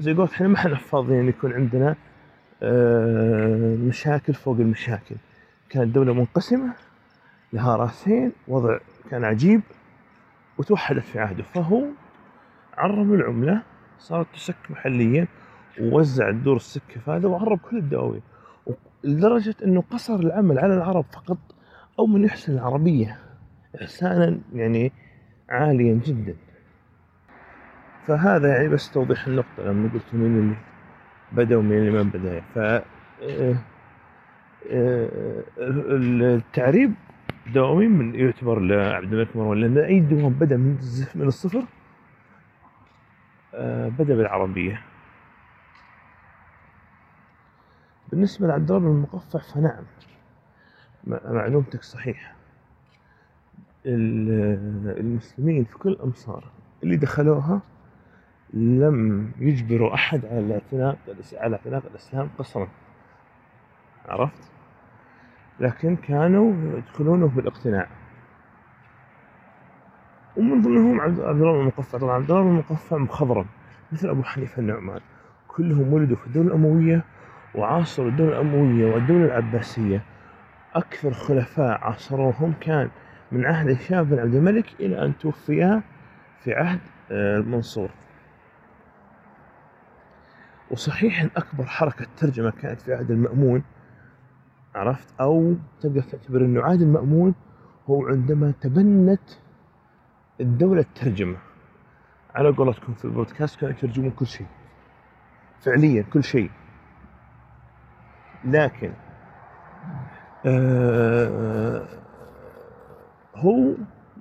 زي 0.00 0.12
قلت 0.12 0.32
إحنا 0.32 0.48
ما 0.48 0.54
إحنا 0.56 0.74
فاضيين 0.74 1.28
يكون 1.28 1.52
عندنا 1.52 1.88
آه، 1.90 2.09
مشاكل 3.88 4.34
فوق 4.34 4.56
المشاكل. 4.56 5.16
كانت 5.68 5.94
دولة 5.94 6.14
منقسمة 6.14 6.72
لها 7.52 7.76
رأسين 7.76 8.32
وضع 8.48 8.78
كان 9.10 9.24
عجيب 9.24 9.60
وتوحدت 10.58 11.02
في 11.04 11.18
عهده. 11.18 11.42
فهو 11.42 11.84
عرب 12.76 13.14
العملة 13.14 13.62
صارت 13.98 14.26
تسك 14.34 14.56
محليا 14.70 15.26
ووزع 15.80 16.28
الدور 16.28 16.56
السكة 16.56 17.00
هذا 17.16 17.28
وعرب 17.28 17.58
كل 17.58 17.76
الدواوين. 17.76 18.22
لدرجة 19.04 19.54
أنه 19.64 19.82
قصر 19.90 20.14
العمل 20.14 20.58
على 20.58 20.74
العرب 20.74 21.04
فقط 21.12 21.38
أو 21.98 22.06
من 22.06 22.24
يحسن 22.24 22.52
العربية 22.52 23.18
إحسانا 23.82 24.38
يعني 24.54 24.92
عاليا 25.48 26.00
جدا. 26.04 26.34
فهذا 28.06 28.48
يعني 28.48 28.68
بس 28.68 28.90
توضيح 28.90 29.26
النقطة 29.26 29.62
لما 29.62 29.90
قلت 29.94 30.14
مين 30.14 30.38
اللي 30.38 30.56
بدأ 31.32 31.56
ومين 31.56 31.78
اللي 31.78 31.90
ما 31.90 32.02
بدأ 32.02 32.40
ف 32.40 32.58
آه، 32.58 32.84
آه، 34.70 35.42
التعريب 35.58 36.94
دوامي 37.54 37.88
من 37.88 38.14
يعتبر 38.14 38.58
لعبد 38.58 39.12
الملك 39.12 39.36
مروان 39.36 39.60
لأن 39.60 39.78
أي 39.78 40.00
دوام 40.00 40.32
بدأ 40.32 40.56
من 40.56 40.78
من 41.14 41.26
الصفر 41.26 41.64
آه، 43.54 43.88
بدأ 43.88 44.16
بالعربية. 44.16 44.82
بالنسبة 48.10 48.46
لعبد 48.46 48.70
الله 48.70 48.80
بن 48.80 48.96
المقفع 48.96 49.38
فنعم 49.38 49.84
معلومتك 51.06 51.82
صحيحة 51.82 52.34
المسلمين 53.86 55.64
في 55.64 55.78
كل 55.78 55.88
الأمصار 55.88 56.44
اللي 56.82 56.96
دخلوها 56.96 57.60
لم 58.54 59.30
يجبروا 59.38 59.94
أحد 59.94 60.26
على 60.26 60.38
الاعتناق 60.38 60.98
على 61.34 61.56
اعتناق 61.56 61.82
الإسلام 61.90 62.28
قصرا. 62.38 62.68
عرفت؟ 64.08 64.50
لكن 65.60 65.96
كانوا 65.96 66.78
يدخلونه 66.78 67.26
بالاقتناع 67.28 67.86
ومن 70.36 70.62
ضمنهم 70.62 71.00
عبد 71.00 71.18
الله 71.18 71.52
بن 71.52 71.60
المقفع 71.60 71.98
طبعا 71.98 72.14
عبد 72.14 72.30
الله 72.30 72.42
بن 72.42 72.50
المقفع 72.50 72.96
مخضرم 72.96 73.46
مثل 73.92 74.08
أبو 74.08 74.22
حنيفة 74.22 74.60
النعمان. 74.62 75.00
كلهم 75.48 75.92
ولدوا 75.92 76.16
في 76.16 76.26
الدولة 76.26 76.48
الأموية 76.48 77.04
وعاصروا 77.54 78.08
الدولة 78.08 78.32
الأموية 78.40 78.94
والدولة 78.94 79.24
العباسية. 79.24 80.02
أكثر 80.74 81.12
خلفاء 81.12 81.80
عاصروهم 81.80 82.54
كان 82.60 82.88
من 83.32 83.46
عهد 83.46 83.70
هشام 83.70 84.04
بن 84.04 84.18
عبد 84.18 84.34
الملك 84.34 84.66
إلى 84.80 85.04
أن 85.04 85.18
توفيا 85.18 85.82
في 86.44 86.54
عهد 86.54 86.80
آه، 87.10 87.38
المنصور. 87.38 87.90
وصحيح 90.70 91.20
أن 91.20 91.30
أكبر 91.36 91.64
حركة 91.64 92.06
ترجمة 92.16 92.50
كانت 92.50 92.80
في 92.80 92.94
عهد 92.94 93.10
المأمون 93.10 93.62
عرفت؟ 94.74 95.14
أو 95.20 95.54
تقدر 95.80 96.02
تعتبر 96.02 96.40
أنه 96.40 96.62
عهد 96.62 96.82
المأمون 96.82 97.34
هو 97.90 98.06
عندما 98.06 98.52
تبنت 98.60 99.30
الدولة 100.40 100.80
الترجمة. 100.80 101.36
على 102.34 102.48
قولتكم 102.48 102.94
في 102.94 103.04
البودكاست 103.04 103.60
كانوا 103.60 103.74
يترجمون 103.74 104.10
كل 104.10 104.26
شيء. 104.26 104.46
فعليا 105.60 106.02
كل 106.02 106.24
شيء. 106.24 106.50
لكن 108.44 108.92
آه 110.46 111.88
هو 113.36 113.74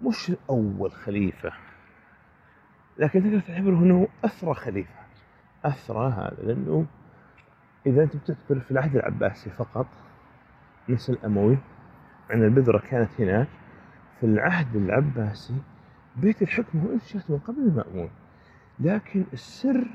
مش 0.03 0.31
أول 0.49 0.91
خليفة. 0.91 1.51
لكن 2.97 3.23
تقدر 3.23 3.39
تعتبره 3.39 3.75
أنه 3.75 4.07
أثرى 4.25 4.53
خليفة. 4.53 4.98
أثرى 5.65 6.09
هذا 6.09 6.37
لأنه 6.43 6.85
إذا 7.85 8.03
أنت 8.03 8.15
بتعتبر 8.15 8.59
في 8.59 8.71
العهد 8.71 8.95
العباسي 8.95 9.49
فقط 9.49 9.87
نسل 10.89 11.17
أموي 11.25 11.57
أن 12.33 12.43
البذرة 12.43 12.77
كانت 12.89 13.09
هناك 13.21 13.47
في 14.19 14.25
العهد 14.25 14.75
العباسي 14.75 15.55
بيت 16.15 16.41
الحكم 16.41 16.79
هو 16.79 16.93
انشأت 16.93 17.31
من 17.31 17.37
قبل 17.37 17.59
المأمون. 17.59 18.09
لكن 18.79 19.25
السر 19.33 19.87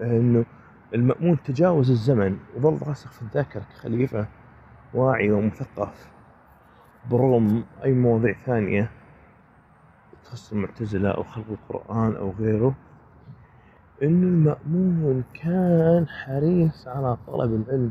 أنه 0.00 0.44
المأمون 0.94 1.42
تجاوز 1.42 1.90
الزمن 1.90 2.38
وظل 2.56 2.88
راسخ 2.88 3.12
في 3.12 3.22
الذاكرة 3.22 3.60
كخليفة 3.60 4.26
واعي 4.94 5.30
ومثقف. 5.30 6.10
برغم 7.10 7.64
أي 7.84 7.92
مواضيع 7.92 8.32
ثانية 8.32 8.90
تخص 10.24 10.52
المعتزلة 10.52 11.10
أو 11.10 11.22
خلق 11.22 11.46
القرآن 11.50 12.16
أو 12.16 12.30
غيره 12.30 12.74
إن 14.02 14.22
المأمون 14.22 15.24
كان 15.34 16.08
حريص 16.08 16.88
على 16.88 17.16
طلب 17.26 17.54
العلم 17.54 17.90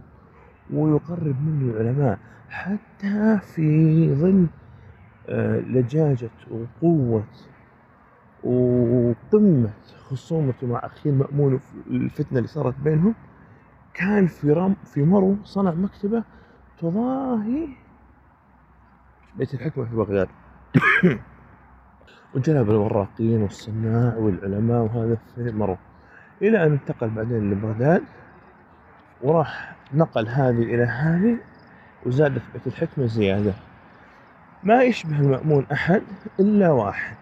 ويقرب 0.74 1.36
منه 1.42 1.74
العلماء 1.74 2.20
حتى 2.50 3.40
في 3.42 4.16
ظل 4.16 4.48
آه، 5.30 5.60
لجاجة 5.60 6.30
وقوة 6.52 7.24
وقمة 8.44 9.70
خصومته 10.10 10.68
مع 10.68 10.80
أخيه 10.84 11.10
المأمون 11.10 11.60
الفتنة 11.88 12.38
اللي 12.38 12.48
صارت 12.48 12.76
بينهم 12.84 13.16
كان 13.94 14.28
في 14.28 14.52
رم 14.52 14.76
في 14.86 15.04
مرو 15.04 15.36
صنع 15.44 15.72
مكتبة 15.72 16.24
تضاهي 16.80 17.68
بيت 19.36 19.54
الحكمة 19.54 19.86
في 19.86 19.96
بغداد. 19.96 20.28
وجلب 22.36 22.70
الوراقين 22.70 23.42
والصناع 23.42 24.16
والعلماء 24.16 24.82
وهذا 24.82 25.18
في 25.36 25.52
مرو. 25.52 25.78
إلى 26.42 26.64
أن 26.64 26.72
انتقل 26.72 27.10
بعدين 27.10 27.52
لبغداد 27.52 28.04
وراح 29.22 29.76
نقل 29.94 30.28
هذه 30.28 30.64
إلى 30.64 30.84
هذه 30.84 31.38
وزادت 32.06 32.42
بيت 32.54 32.68
الحكمة 32.68 33.06
زيادة. 33.06 33.54
ما 34.64 34.84
يشبه 34.84 35.20
المأمون 35.20 35.66
أحد 35.72 36.04
إلا 36.40 36.70
واحد 36.70 37.16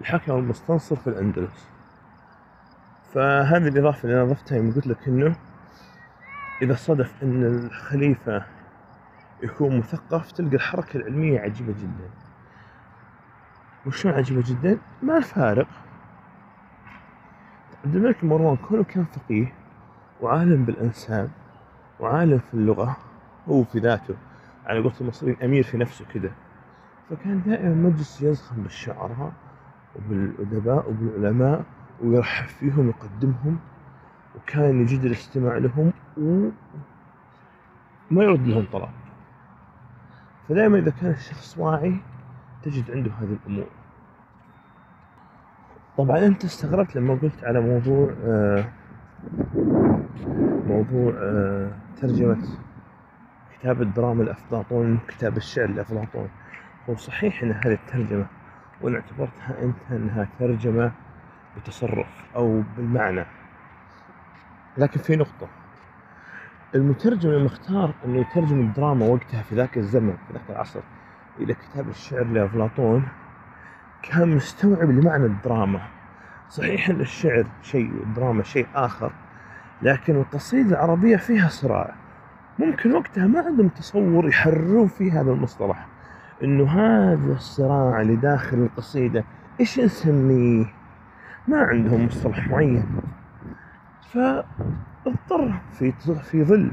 الحكم 0.00 0.32
المستنصر 0.32 0.96
في 0.96 1.06
الأندلس. 1.06 1.68
فهذه 3.14 3.68
الإضافة 3.68 4.04
اللي 4.08 4.22
أنا 4.22 4.32
ضفتها 4.32 4.56
يوم 4.56 4.72
قلت 4.72 4.86
لك 4.86 5.08
إنه 5.08 5.36
إذا 6.62 6.74
صدف 6.74 7.22
إن 7.22 7.44
الخليفة 7.44 8.42
يكون 9.42 9.78
مثقف 9.78 10.32
تلقى 10.32 10.56
الحركة 10.56 10.96
العلمية 10.96 11.40
عجيبة 11.40 11.72
جدا. 11.72 12.10
وشلون 13.86 14.14
عجيبة 14.14 14.42
جدا؟ 14.46 14.78
ما 15.02 15.16
الفارق. 15.16 15.68
عبد 17.86 17.96
الملك 17.96 18.24
مروان 18.24 18.56
كونه 18.56 18.84
كان 18.84 19.04
فقيه 19.04 19.52
وعالم 20.20 20.64
بالأنساب 20.64 21.30
وعالم 22.00 22.38
في 22.38 22.54
اللغة 22.54 22.96
هو 23.48 23.64
في 23.64 23.78
ذاته 23.78 24.14
على 24.66 24.80
قولة 24.80 24.94
المصريين 25.00 25.36
أمير 25.42 25.62
في 25.62 25.76
نفسه 25.76 26.04
كده. 26.14 26.30
فكان 27.10 27.42
دائما 27.42 27.74
مجلس 27.74 28.22
يزخم 28.22 28.62
بالشعراء 28.62 29.32
وبالأدباء 29.96 30.90
وبالعلماء 30.90 31.64
ويرحب 32.02 32.46
فيهم 32.46 32.86
ويقدمهم 32.86 33.58
وكان 34.36 34.80
يجد 34.80 35.04
الاستماع 35.04 35.56
لهم 35.56 35.92
وما 36.16 36.52
يرد 38.24 38.46
لهم 38.46 38.66
طلب. 38.72 38.88
فدائما 40.48 40.78
إذا 40.78 40.90
كان 40.90 41.10
الشخص 41.10 41.58
واعي 41.58 41.96
تجد 42.62 42.90
عنده 42.90 43.10
هذه 43.10 43.36
الأمور. 43.46 43.66
طبعا 45.98 46.18
أنت 46.26 46.44
استغربت 46.44 46.96
لما 46.96 47.14
قلت 47.14 47.44
على 47.44 47.60
موضوع 47.60 48.14
آه 48.24 48.64
موضوع 50.66 51.12
آه 51.18 51.70
ترجمة 52.00 52.38
كتاب 53.58 53.82
الدراما 53.82 54.22
لأفلاطون 54.22 54.98
كتاب 55.08 55.36
الشعر 55.36 55.66
لأفلاطون 55.70 56.28
هو 56.90 56.96
صحيح 56.96 57.42
أن 57.42 57.52
هذه 57.52 57.72
الترجمة 57.72 58.26
وأنا 58.80 58.96
اعتبرتها 58.96 59.62
أنت 59.62 59.76
أنها 59.90 60.28
ترجمة 60.38 60.92
بتصرف 61.56 62.24
أو 62.36 62.62
بالمعنى. 62.76 63.24
لكن 64.78 65.00
في 65.00 65.16
نقطة. 65.16 65.48
المترجم 66.74 67.30
لما 67.30 67.46
اختار 67.46 67.94
إنه 68.04 68.20
يترجم 68.20 68.60
الدراما 68.60 69.06
وقتها 69.06 69.42
في 69.42 69.54
ذاك 69.54 69.76
الزمن 69.78 70.16
في 70.26 70.32
ذاك 70.32 70.42
العصر 70.50 70.80
إلى 71.40 71.54
كتاب 71.54 71.88
الشعر 71.88 72.24
لافلاطون 72.24 73.08
كان 74.10 74.36
مستوعب 74.36 74.90
لمعنى 74.90 75.26
الدراما. 75.26 75.80
صحيح 76.48 76.88
إن 76.88 77.00
الشعر 77.00 77.46
شيء 77.62 77.92
والدراما 78.00 78.42
شيء 78.42 78.66
آخر 78.74 79.12
لكن 79.82 80.16
القصيدة 80.16 80.70
العربية 80.70 81.16
فيها 81.16 81.48
صراع. 81.48 81.94
ممكن 82.58 82.92
وقتها 82.92 83.26
ما 83.26 83.40
عندهم 83.40 83.68
تصور 83.68 84.28
يحررون 84.28 84.86
فيه 84.86 85.20
هذا 85.20 85.30
المصطلح. 85.30 85.86
إنه 86.42 86.70
هذا 86.70 87.32
الصراع 87.32 88.00
اللي 88.00 88.16
داخل 88.16 88.56
القصيدة 88.56 89.24
إيش 89.60 89.80
نسميه؟ 89.80 90.64
ما 91.48 91.58
عندهم 91.58 92.06
مصطلح 92.06 92.48
معين. 92.48 92.86
فاضطر 94.00 95.60
في 95.78 95.92
في 96.22 96.44
ظل 96.44 96.70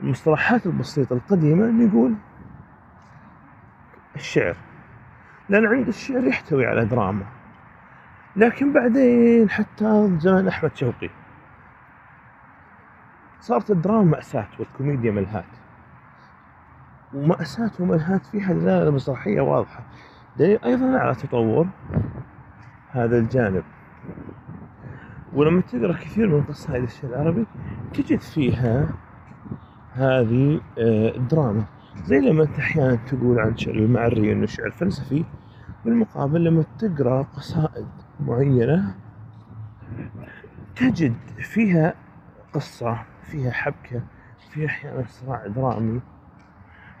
المصطلحات 0.00 0.66
البسيطة 0.66 1.14
القديمة 1.14 1.64
إنه 1.64 1.88
يقول 1.88 2.14
الشعر. 4.16 4.56
لأن 5.52 5.66
عند 5.66 5.88
الشعر 5.88 6.24
يحتوي 6.24 6.66
على 6.66 6.84
دراما. 6.84 7.24
لكن 8.36 8.72
بعدين 8.72 9.50
حتى 9.50 10.18
زمان 10.18 10.48
أحمد 10.48 10.76
شوقي. 10.76 11.10
صارت 13.40 13.70
الدراما 13.70 14.04
مأساة 14.04 14.48
والكوميديا 14.58 15.10
ملهات 15.10 15.44
ومأساة 17.14 17.70
وملهات 17.80 18.26
فيها 18.26 18.52
دلالة 18.52 18.90
مسرحية 18.90 19.40
واضحة. 19.40 19.80
دليل 20.36 20.58
أيضا 20.64 20.98
على 20.98 21.14
تطور 21.14 21.66
هذا 22.90 23.18
الجانب. 23.18 23.64
ولما 25.32 25.60
تقرأ 25.60 25.92
كثير 25.92 26.28
من 26.28 26.42
قصائد 26.42 26.82
الشعر 26.82 27.10
العربي 27.10 27.46
تجد 27.94 28.20
فيها 28.20 28.88
هذه 29.92 30.60
الدراما. 30.78 31.64
زي 32.04 32.20
لما 32.20 32.42
أنت 32.42 32.58
أحيانا 32.58 32.94
تقول 32.94 33.38
عن 33.38 33.56
شعر 33.56 33.74
المعري 33.74 34.32
إنه 34.32 34.46
شعر 34.46 34.70
فلسفي 34.70 35.24
بالمقابل 35.84 36.44
لما 36.44 36.64
تقرأ 36.78 37.22
قصائد 37.22 37.88
معينة 38.20 38.94
تجد 40.76 41.16
فيها 41.38 41.94
قصة 42.52 43.02
فيها 43.22 43.50
حبكة 43.50 44.02
فيها 44.50 44.66
أحيانا 44.66 45.04
صراع 45.06 45.46
درامي. 45.46 46.00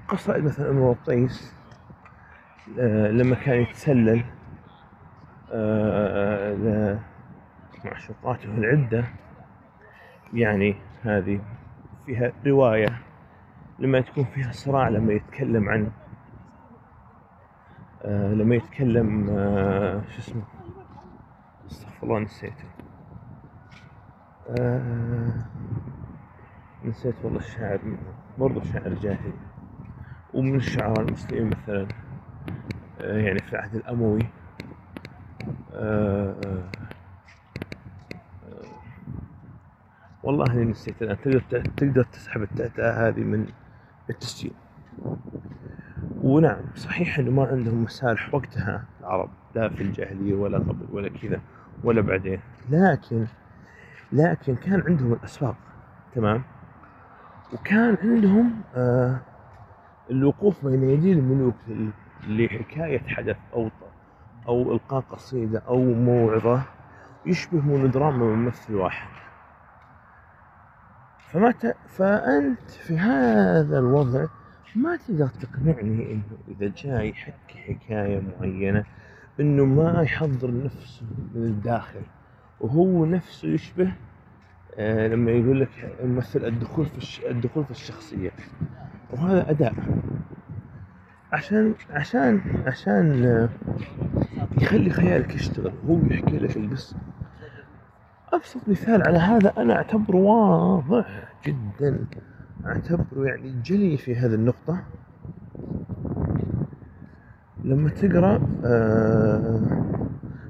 قصائد 0.08 0.44
مثلا 0.44 0.70
امرؤ 0.70 0.92
القيس 0.92 1.54
لما 3.10 3.34
كان 3.34 3.60
يتسلل 3.62 4.24
معشوقاته 7.84 8.44
العدة. 8.44 9.04
يعني 10.34 10.76
هذه 11.02 11.40
فيها 12.06 12.32
رواية 12.46 12.98
لما 13.78 14.00
تكون 14.00 14.24
فيها 14.24 14.52
صراع 14.52 14.88
لما 14.88 15.12
يتكلم 15.12 15.68
عن 15.68 15.80
آه 15.82 16.01
لما 18.04 18.54
يتكلم 18.54 19.30
آه 19.30 20.02
شو 20.08 20.18
اسمه؟ 20.18 20.42
استغفر 21.70 22.06
الله 22.06 22.18
نسيته. 22.18 22.64
آه 24.48 25.46
نسيت 26.84 27.14
والله 27.24 27.38
الشاعر 27.38 27.80
برضو 28.38 28.60
شاعر 28.60 28.94
جاهلي. 28.94 29.32
ومن 30.34 30.54
الشعراء 30.54 31.00
المسلمين 31.00 31.50
مثلا 31.50 31.88
آه 33.00 33.18
يعني 33.18 33.38
في 33.38 33.52
العهد 33.52 33.74
الأموي. 33.74 34.26
آه 35.72 36.36
آه 36.46 36.68
والله 40.22 40.52
إني 40.52 40.64
نسيت 40.64 41.02
الان 41.02 41.20
تقدر 41.20 41.40
تقدر 41.76 42.02
تسحب 42.02 42.42
التأتأة 42.42 43.08
هذه 43.08 43.20
من 43.20 43.46
التسجيل. 44.10 44.54
ونعم 46.22 46.64
صحيح 46.74 47.18
إنه 47.18 47.30
ما 47.30 47.44
عندهم 47.46 47.82
مسارح 47.82 48.34
وقتها. 48.34 48.84
العرب 49.00 49.30
لا 49.54 49.68
في 49.68 49.82
الجاهلية 49.82 50.34
ولا 50.34 50.58
قبل 50.58 50.86
ولا 50.92 51.08
كذا 51.08 51.40
ولا 51.84 52.00
بعدين. 52.00 52.40
لكن 52.70 53.26
لكن 54.12 54.54
كان 54.56 54.82
عندهم 54.86 55.12
الأسواق 55.12 55.56
تمام؟ 56.14 56.42
وكان 57.52 57.96
عندهم 58.02 58.60
آه 58.76 59.20
الوقوف 60.10 60.66
بين 60.66 60.82
يدي 60.82 61.12
الملوك 61.12 61.54
لحكاية 62.28 63.02
حدث 63.08 63.36
أو 63.54 63.70
أو 64.48 64.72
إلقاء 64.72 65.00
قصيدة 65.00 65.62
أو 65.68 65.84
موعظة 65.84 66.62
يشبه 67.26 67.60
مونودراما 67.60 68.26
ممثل 68.26 68.74
واحد. 68.74 69.08
فما 71.18 71.50
ت... 71.50 71.76
فأنت 71.86 72.70
في 72.70 72.98
هذا 72.98 73.78
الوضع 73.78 74.26
ما 74.74 74.96
تقدر 74.96 75.28
تقنعني 75.28 76.12
إنه 76.12 76.22
إذا 76.48 76.72
جاي 76.76 77.08
يحكي 77.08 77.58
حكاية 77.58 78.22
معينة 78.40 78.84
إنه 79.40 79.64
ما 79.64 80.02
يحضر 80.02 80.64
نفسه 80.64 81.02
من 81.34 81.42
الداخل 81.42 82.00
وهو 82.60 83.04
نفسه 83.04 83.48
يشبه 83.48 83.92
آه 84.76 85.06
لما 85.08 85.30
يقول 85.30 85.60
لك 85.60 85.96
مثل 86.04 86.44
الدخول 86.44 86.86
في. 86.86 87.30
الدخول 87.30 87.64
في 87.64 87.70
الشخصية. 87.70 88.30
وهذا 89.12 89.50
أداء. 89.50 89.74
عشان 91.32 91.74
عشان 91.90 92.40
عشان 92.66 93.24
آه 93.24 93.48
يخلي 94.60 94.90
خيالك 94.90 95.34
يشتغل 95.34 95.72
هو 95.88 95.98
يحكي 96.10 96.38
لك 96.38 96.56
القصة. 96.56 96.96
أبسط 98.32 98.68
مثال 98.68 99.02
على 99.02 99.18
هذا 99.18 99.52
أنا 99.56 99.76
أعتبره 99.76 100.16
واضح 100.16 101.32
جدا. 101.46 101.98
أعتبره 102.66 103.26
يعني 103.26 103.62
جلي 103.62 103.96
في 103.96 104.16
هذه 104.16 104.34
النقطة. 104.34 104.84
لما 107.64 107.90
تقرأ 107.90 108.40
آه 108.64 109.60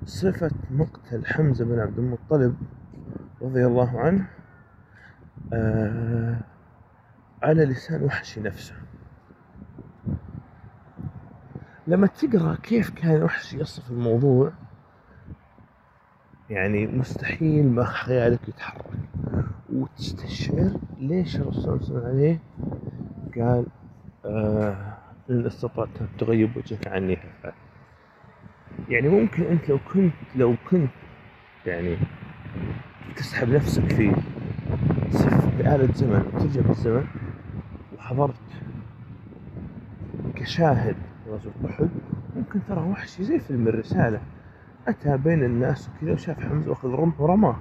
صفة 0.06 0.50
مقتل 0.70 1.26
حمزة 1.26 1.64
بن 1.64 1.78
عبد 1.78 1.98
المطلب 1.98 2.56
رضي 3.42 3.66
الله 3.66 4.00
عنه 4.00 4.26
آه 5.52 6.36
على 7.42 7.64
لسان 7.64 8.02
وحشي 8.04 8.40
نفسه. 8.40 8.74
لما 11.86 12.06
تقرأ 12.06 12.54
كيف 12.62 12.90
كان 12.90 13.22
وحشي 13.22 13.60
يصف 13.60 13.90
الموضوع 13.90 14.52
يعني 16.50 16.86
مستحيل 16.86 17.70
ما 17.70 17.84
خيالك 17.84 18.48
يتحرك. 18.48 18.84
وتستشعر 19.72 20.70
ليش 20.98 21.40
الرسول 21.40 21.82
صلى 21.82 21.98
الله 21.98 22.08
عليه 22.08 22.38
قال 23.36 23.66
آه 24.24 24.98
إن 25.30 25.46
استطعت 25.46 25.88
أن 26.00 26.08
تغيب 26.18 26.56
وجهك 26.56 26.86
عني 26.88 27.18
يعني 28.88 29.08
ممكن 29.08 29.42
أنت 29.42 29.68
لو 29.68 29.78
كنت 29.94 30.12
لو 30.36 30.54
كنت 30.70 30.90
يعني 31.66 31.96
تسحب 33.16 33.48
نفسك 33.48 33.92
في 33.92 34.12
سف 35.10 35.46
بآلة 35.58 35.92
زمن 35.94 36.30
وترجع 36.34 36.60
بالزمن 36.60 37.06
وحضرت 37.98 38.34
كشاهد 40.36 40.96
غزوة 41.28 41.52
أحد 41.66 41.88
ممكن 42.36 42.60
ترى 42.68 42.80
وحشي 42.80 43.24
زي 43.24 43.38
فيلم 43.38 43.68
الرسالة. 43.68 44.20
أتى 44.88 45.16
بين 45.16 45.44
الناس 45.44 45.88
وكذا 45.88 46.12
وشاف 46.12 46.40
حمزة 46.40 46.70
وأخذ 46.70 46.88
رمح 46.88 47.20
ورماه. 47.20 47.56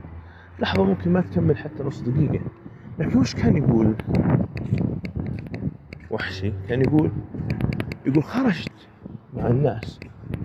لحظة 0.60 0.84
ممكن 0.84 1.14
ما 1.14 1.22
تكمل 1.22 1.58
حتى 1.58 1.84
نص 1.84 2.02
دقيقة. 2.02 2.46
لكن 3.00 3.20
وش 3.20 3.36
كان 3.36 3.58
يقول؟ 3.58 3.96
وحشي. 6.12 6.54
كان 6.70 6.82
يقول 6.82 7.12
يقول 8.06 8.24
خرجت 8.24 8.72
مع 9.34 9.48
الناس 9.48 10.00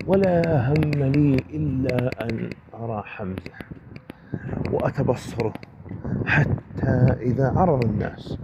ولا 0.07 0.67
هم 0.69 0.73
لي 0.91 1.35
إلا 1.35 2.09
أن 2.23 2.49
أرى 2.73 3.03
حمزة 3.05 3.51
وأتبصره 4.71 5.53
حتى 6.25 7.15
إذا 7.21 7.53
عرض 7.55 7.85
الناس. 7.85 8.37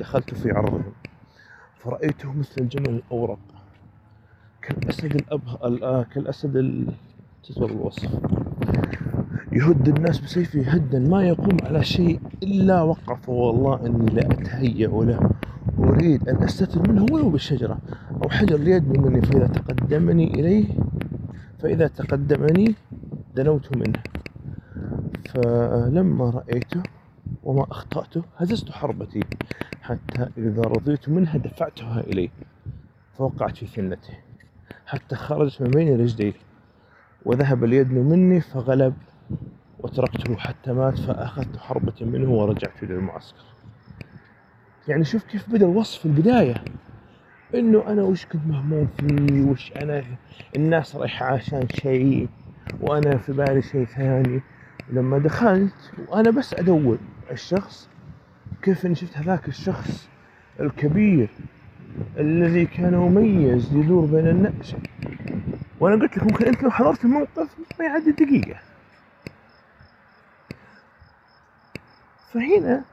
دخلت 0.00 0.34
في 0.34 0.50
عرضهم 0.50 0.92
فرأيته 1.78 2.32
مثل 2.32 2.54
الجمل 2.60 2.88
الأورق 2.88 3.38
كالأسد 4.62 5.14
الأبه 5.14 6.02
كالأسد 6.02 6.56
ال... 6.56 6.92
الوصف. 7.58 8.39
يهد 9.60 9.88
الناس 9.88 10.18
بسيفه 10.20 10.60
هدا 10.60 10.98
ما 10.98 11.22
يقوم 11.24 11.56
على 11.62 11.84
شيء 11.84 12.20
إلا 12.42 12.82
وقف 12.82 13.28
والله 13.28 13.86
أني 13.86 14.06
لا 14.06 14.26
أتهيأ 14.32 14.88
له. 14.88 15.30
أريد 15.78 16.28
أن 16.28 16.42
أستتر 16.42 16.88
منه 16.88 17.06
ولو 17.12 17.30
بالشجرة 17.30 17.78
أو 18.22 18.28
حجر 18.28 18.56
ليدني 18.56 18.98
مني 18.98 19.22
فإذا 19.22 19.46
تقدمني 19.46 20.34
إليه 20.34 20.64
فإذا 21.58 21.86
تقدمني 21.86 22.74
دنوت 23.36 23.76
منه. 23.76 24.02
فلما 25.28 26.30
رأيته 26.30 26.82
وما 27.42 27.62
أخطأته 27.70 28.22
هززت 28.36 28.70
حربتي 28.70 29.20
حتى 29.82 30.28
إذا 30.38 30.62
رضيت 30.62 31.08
منها 31.08 31.38
دفعتها 31.38 32.00
إليه 32.00 32.28
فوقعت 33.18 33.56
في 33.56 33.66
ثنته 33.66 34.14
حتى 34.86 35.16
خرجت 35.16 35.62
من 35.62 35.70
بين 35.70 36.00
رجليه 36.00 36.32
وذهب 37.24 37.64
اليد 37.64 37.92
مني 37.92 38.40
فغلب 38.40 38.94
وتركته 39.82 40.36
حتى 40.36 40.72
مات 40.72 40.98
فأخذت 40.98 41.56
حربة 41.56 41.94
منه 42.00 42.30
ورجعت 42.30 42.82
إلى 42.82 42.94
المعسكر. 42.94 43.44
يعني 44.88 45.04
شوف 45.04 45.24
كيف 45.24 45.50
بدأ 45.50 45.66
الوصف 45.66 45.98
في 45.98 46.06
البداية. 46.06 46.54
إنه 47.54 47.84
أنا 47.86 48.02
وش 48.02 48.26
كنت 48.26 48.46
مهموم 48.46 48.88
فيه؟ 48.98 49.42
وش 49.42 49.72
أنا؟ 49.72 50.04
الناس 50.56 50.96
رايحة 50.96 51.26
عشان 51.26 51.68
شيء 51.74 52.28
وأنا 52.80 53.16
في 53.16 53.32
بالي 53.32 53.62
شيء 53.62 53.84
ثاني. 53.84 54.40
لما 54.92 55.18
دخلت 55.18 55.92
وأنا 56.08 56.30
بس 56.30 56.54
أدور 56.54 56.98
الشخص 57.30 57.88
كيف 58.62 58.86
إني 58.86 58.94
شفت 58.94 59.16
هذاك 59.16 59.48
الشخص 59.48 60.08
الكبير 60.60 61.28
الذي 62.18 62.66
كان 62.66 62.94
مميز 62.94 63.72
يدور 63.72 64.06
بين 64.06 64.28
الناس. 64.28 64.74
وأنا 65.80 66.02
قلت 66.02 66.16
لك 66.16 66.22
ممكن 66.22 66.46
أنت 66.46 66.62
لو 66.62 66.70
حضرت 66.70 67.04
الموقف 67.04 67.56
ما 67.78 67.84
يعدي 67.84 68.10
دقيقة. 68.10 68.69
فهنا 72.32 72.84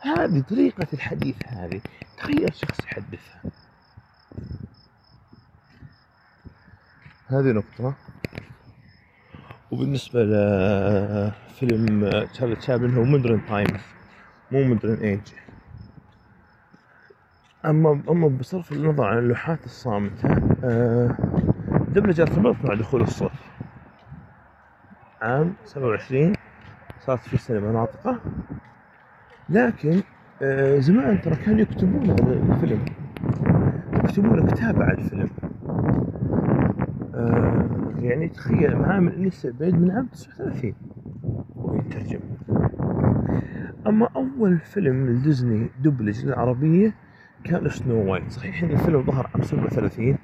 هذه 0.00 0.40
طريقة 0.40 0.86
الحديث 0.92 1.36
هذه. 1.46 1.80
تخيل 2.16 2.54
شخص 2.54 2.84
يحدثها. 2.84 3.42
هذه 7.26 7.52
نقطة. 7.52 7.94
وبالنسبة 9.70 10.22
لفيلم 10.22 12.10
تشارلي 12.32 12.56
تشابلن 12.56 12.96
هو 12.96 13.04
Modern 13.04 13.46
Times 13.46 13.80
مو 14.52 14.64
Modern 14.64 14.94
Age. 14.94 15.20
أما 17.64 18.02
أما 18.08 18.28
بصرف 18.28 18.72
النظر 18.72 19.04
عن 19.04 19.18
اللوحات 19.18 19.64
الصامتة 19.64 20.28
آه، 20.64 21.16
دبلجة 21.88 22.22
ارتبطت 22.22 22.64
مع 22.64 22.74
دخول 22.74 23.02
الصوت 23.02 23.30
عام 25.22 25.54
سبعة 25.64 25.86
وعشرين 25.86 26.32
صارت 27.00 27.20
في 27.20 27.38
سينما 27.38 27.72
ناطقة. 27.72 28.20
لكن 29.50 30.00
آه، 30.42 30.78
زمان 30.78 31.20
ترى 31.20 31.36
كانوا 31.36 31.60
يكتبون 31.60 32.10
عن 32.10 32.52
الفيلم. 32.52 32.84
يكتبون 33.92 34.46
كتاب 34.46 34.82
على 34.82 34.98
الفيلم 34.98 35.28
آه، 37.14 37.94
يعني 37.98 38.28
تخيل 38.28 38.76
معامل 38.76 39.14
انيس 39.14 39.46
عبيد 39.46 39.74
من 39.74 39.90
عام 39.90 40.06
39 40.06 40.74
ويترجم 41.56 42.20
أما 43.86 44.08
أول 44.16 44.58
فيلم 44.58 45.06
لديزني 45.06 45.68
دبلج 45.82 46.26
للعربية 46.26 46.94
كان 47.44 47.68
Snow 47.68 48.12
White. 48.12 48.30
صحيح 48.32 48.62
إن 48.62 48.70
الفيلم 48.70 49.02
ظهر 49.02 49.30
عام 49.34 49.42
37 49.42 50.16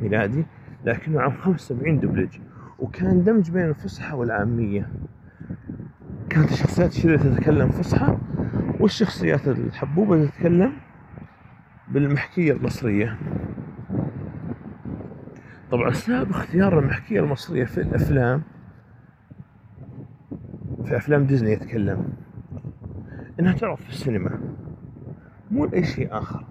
ميلادي 0.00 0.44
لكنه 0.84 1.20
عام 1.20 1.32
75 1.32 2.00
دبلج 2.00 2.38
وكان 2.78 3.24
دمج 3.24 3.50
بين 3.50 3.64
الفصحى 3.68 4.16
والعامية. 4.16 4.88
كانت 6.30 6.52
الشخصيات 6.52 6.90
الشريرة 6.92 7.16
تتكلم 7.18 7.70
فصحى 7.70 8.16
والشخصيات 8.80 9.48
الحبوبة 9.48 10.26
تتكلم 10.26 10.72
بالمحكية 11.88 12.52
المصرية. 12.52 13.18
طبعا 15.70 15.90
سبب 15.90 16.30
اختيار 16.30 16.78
المحكية 16.78 17.20
المصرية 17.20 17.64
في 17.64 17.80
الأفلام 17.80 18.42
في 20.84 20.96
أفلام 20.96 21.24
ديزني 21.24 21.52
يتكلم 21.52 22.12
إنها 23.40 23.52
تعرض 23.52 23.76
في 23.76 23.88
السينما 23.88 24.40
مو 25.50 25.64
لأي 25.64 25.84
شيء 25.84 26.18
آخر. 26.18 26.44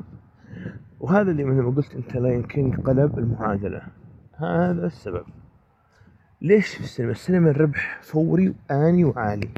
وهذا 0.99 1.31
اللي 1.31 1.43
من 1.43 1.61
ما 1.61 1.71
قلت 1.71 1.95
أنت 1.95 2.15
Lion 2.17 2.43
King 2.43 2.81
قلب 2.81 3.19
المعادلة. 3.19 3.81
هذا 4.37 4.85
السبب. 4.85 5.25
ليش 6.41 6.75
في 6.75 6.79
السينما؟ 6.79 7.11
السينما 7.11 7.49
الربح 7.49 7.99
فوري 8.01 8.53
وآني 8.69 9.05
وعالي. 9.05 9.49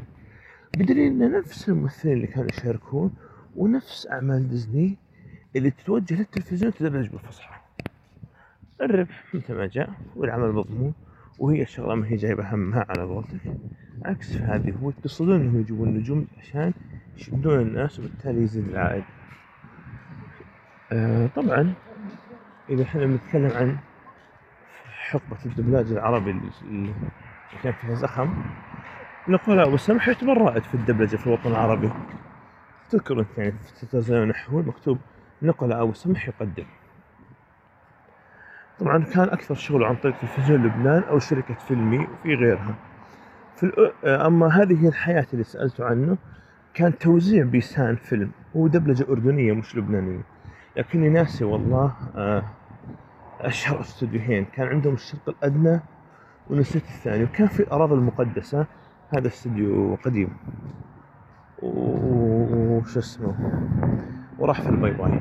بدليل 0.80 1.22
إن 1.22 1.32
نفس 1.32 1.68
الممثلين 1.68 2.14
اللي 2.16 2.26
كانوا 2.26 2.48
يشاركون 2.52 3.14
ونفس 3.56 4.06
أعمال 4.06 4.48
ديزني 4.48 4.96
اللي 5.56 5.70
تتوجه 5.70 6.14
للتلفزيون 6.14 6.72
تدبلج 6.74 7.08
بالفصحى 7.08 7.60
الربح 8.82 9.24
متى 9.34 9.52
ما 9.52 9.66
جاء 9.66 9.90
والعمل 10.16 10.52
مضمون 10.52 10.94
وهي 11.38 11.62
الشغله 11.62 11.94
ما 11.94 12.06
هي 12.06 12.16
جايبة 12.16 12.54
همها 12.54 12.86
على 12.88 13.02
قولتك. 13.02 13.40
عكس 14.04 14.36
هذه 14.36 14.74
هو 14.82 14.90
يقصدون 14.90 15.40
إنهم 15.40 15.60
يجيبون 15.60 15.88
نجوم 15.88 16.26
عشان 16.38 16.72
يشدون 17.16 17.60
الناس 17.60 17.98
وبالتالي 17.98 18.42
يزيد 18.42 18.68
العائد. 18.68 19.04
آه 20.92 21.26
طبعا 21.26 21.74
إذا 22.70 22.82
إحنا 22.82 23.06
بنتكلم 23.06 23.50
عن 23.50 23.78
حقبة 24.86 25.38
الدبلاج 25.46 25.86
العربي 25.92 26.30
اللي 26.62 26.94
كان 27.62 27.72
فيها 27.72 27.94
زخم 27.94 28.42
نقول 29.28 29.60
أبو 29.60 29.76
سمح 29.76 30.08
يعتبر 30.08 30.38
رائد 30.38 30.62
في 30.62 30.74
الدبلجة 30.74 31.16
في 31.16 31.26
الوطن 31.26 31.50
العربي. 31.50 31.90
تذكر 32.90 33.20
أنت 33.20 33.38
يعني 33.38 33.52
في 33.52 33.82
التلفزيون 33.82 34.22
النحو 34.22 34.62
مكتوب 34.62 34.98
نقل 35.42 35.72
أبو 35.72 35.92
سمح 35.92 36.28
يقدم. 36.28 36.64
طبعا 38.78 39.04
كان 39.04 39.28
أكثر 39.28 39.54
شغله 39.54 39.86
عن 39.86 39.96
طريق 39.96 40.20
تلفزيون 40.20 40.66
لبنان 40.66 41.02
أو 41.02 41.18
شركة 41.18 41.54
فيلمي 41.54 41.98
وفي 41.98 42.34
غيرها. 42.34 42.74
في. 43.56 43.92
أما 44.04 44.46
هذه 44.46 44.88
الحياة 44.88 45.26
اللي 45.32 45.44
سألته 45.44 45.84
عنه 45.84 46.16
كان 46.74 46.98
توزيع 46.98 47.44
بيسان 47.44 47.96
فيلم. 47.96 48.30
هو 48.56 48.66
دبلجة 48.66 49.06
أردنية 49.10 49.52
مش 49.52 49.76
لبنانية. 49.76 50.20
لكني 50.76 51.08
ناسي 51.08 51.44
والله 51.44 51.92
آه، 52.16 52.44
أشهر 53.40 53.80
أستوديوهين. 53.80 54.44
كان 54.44 54.66
عندهم 54.66 54.94
الشرق 54.94 55.28
الأدنى 55.28 55.80
ونسيت 56.50 56.84
الثاني. 56.84 57.24
وكان 57.24 57.46
في 57.46 57.60
الأراضي 57.60 57.94
المقدسة 57.94 58.66
هذا 59.14 59.26
استوديو 59.26 59.94
قديم. 59.94 60.28
وش 61.62 62.96
اسمه؟ 62.98 63.34
وراح 64.38 64.60
في 64.60 64.68
الباي 64.68 64.90
باي. 64.90 65.20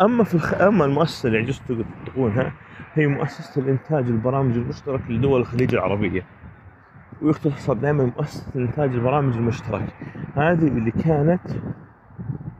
أما 0.00 0.24
في 0.24 0.34
الخ... 0.34 0.54
أما 0.54 0.84
المؤسسة 0.84 1.26
اللي 1.26 1.38
عجزتوا 1.38 1.76
تطلقونها 2.04 2.52
هي 2.94 3.06
مؤسسة 3.06 3.62
الإنتاج 3.62 4.06
البرامج 4.06 4.56
المشترك 4.56 5.10
لدول 5.10 5.40
الخليج 5.40 5.74
العربية. 5.74 6.26
ويختصر 7.22 7.72
دائما 7.72 8.04
مؤسسة 8.04 8.46
الإنتاج 8.56 8.90
البرامج 8.90 9.36
المشترك. 9.36 9.94
هذه 10.34 10.68
اللي 10.68 10.90
كانت 10.90 11.40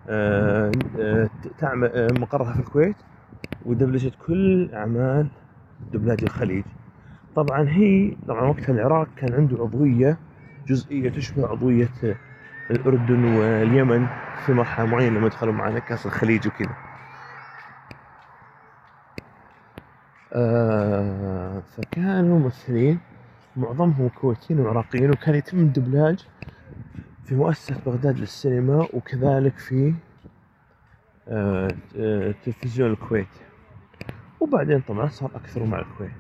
آه، 0.09 0.73
آه، 0.99 1.31
تعمل 1.59 1.91
آه، 1.95 2.09
مقرها 2.21 2.53
في 2.53 2.61
الكويت 2.61 2.97
ودبلجت 3.67 4.15
كل 4.27 4.71
أعمال 4.75 5.29
دبلاج 5.93 6.23
الخليج. 6.23 6.65
طبعا 7.37 7.69
هي 7.69 8.17
طبعا 8.29 8.43
وقتها 8.43 8.73
العراق 8.73 9.09
كان 9.17 9.35
عنده 9.35 9.57
عضوية 9.63 10.19
جزئية 10.67 11.11
تشبه 11.11 11.47
عضوية 11.49 11.89
الأردن 12.71 13.25
واليمن 13.25 14.07
في 14.47 14.53
مرحلة 14.53 14.87
معينة 14.87 15.19
لما 15.19 15.29
دخلوا 15.29 15.53
معنا 15.53 15.79
كأس 15.79 16.07
الخليج 16.07 16.47
وكذا. 16.49 16.77
آه 20.33 21.61
فكانوا 21.61 22.39
ممثلين 22.39 22.99
معظمهم 23.57 24.09
كويتيين 24.09 24.61
وعراقيين 24.61 25.11
وكان 25.11 25.35
يتم 25.35 25.59
الدبلاج 25.59 26.27
في 27.25 27.35
مؤسسة 27.35 27.77
بغداد 27.87 28.19
للسينما 28.19 28.87
وكذلك 28.93 29.59
في 29.59 29.95
آه 31.29 31.69
آه، 31.99 32.35
تلفزيون 32.45 32.91
الكويت. 32.91 33.29
وبعدين 34.41 34.81
طبعا 34.81 35.09
صار 35.09 35.31
أكثر 35.35 35.65
مع 35.65 35.79
الكويت. 35.79 36.11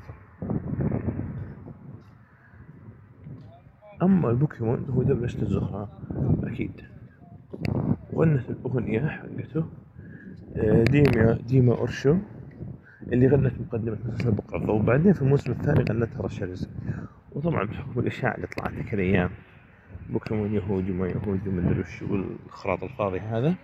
أما 4.02 4.30
البوكيمون 4.30 4.86
هو 4.90 5.02
دبلجة 5.02 5.42
الزهرة 5.42 5.88
أكيد. 6.44 6.80
غنت 8.14 8.50
الأغنية 8.50 9.08
حقته 9.08 9.64
آه، 10.56 10.84
ديما 10.84 11.38
ديما 11.48 11.74
أورشو 11.78 12.16
اللي 13.12 13.26
غنت 13.28 13.52
مقدمة 13.60 13.96
مسلسل 14.06 14.30
بقرة 14.30 14.72
وبعدين 14.72 15.12
في 15.12 15.22
الموسم 15.22 15.52
الثاني 15.52 15.84
غنتها 15.90 16.22
رشا 16.22 16.46
رزق 16.46 16.68
وطبعا 17.32 17.64
بحكم 17.64 18.00
الإشاعة 18.00 18.34
اللي 18.34 18.46
طلعت 18.46 18.72
ذيك 18.74 18.94
الأيام 18.94 19.30
بوكيمون 20.10 20.54
يهودي 20.54 20.90
وما 20.92 21.06
يهودي 21.08 21.48
وما 21.48 21.70
أدري 21.70 21.80
وش 21.80 22.02
والخراط 22.02 22.82
الفاضي 22.84 23.18
هذا. 23.20 23.54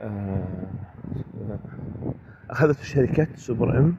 آه، 0.00 0.44
أخذت 2.50 2.82
شركة 2.82 3.26
سوبر 3.34 3.78
إم 3.78 3.94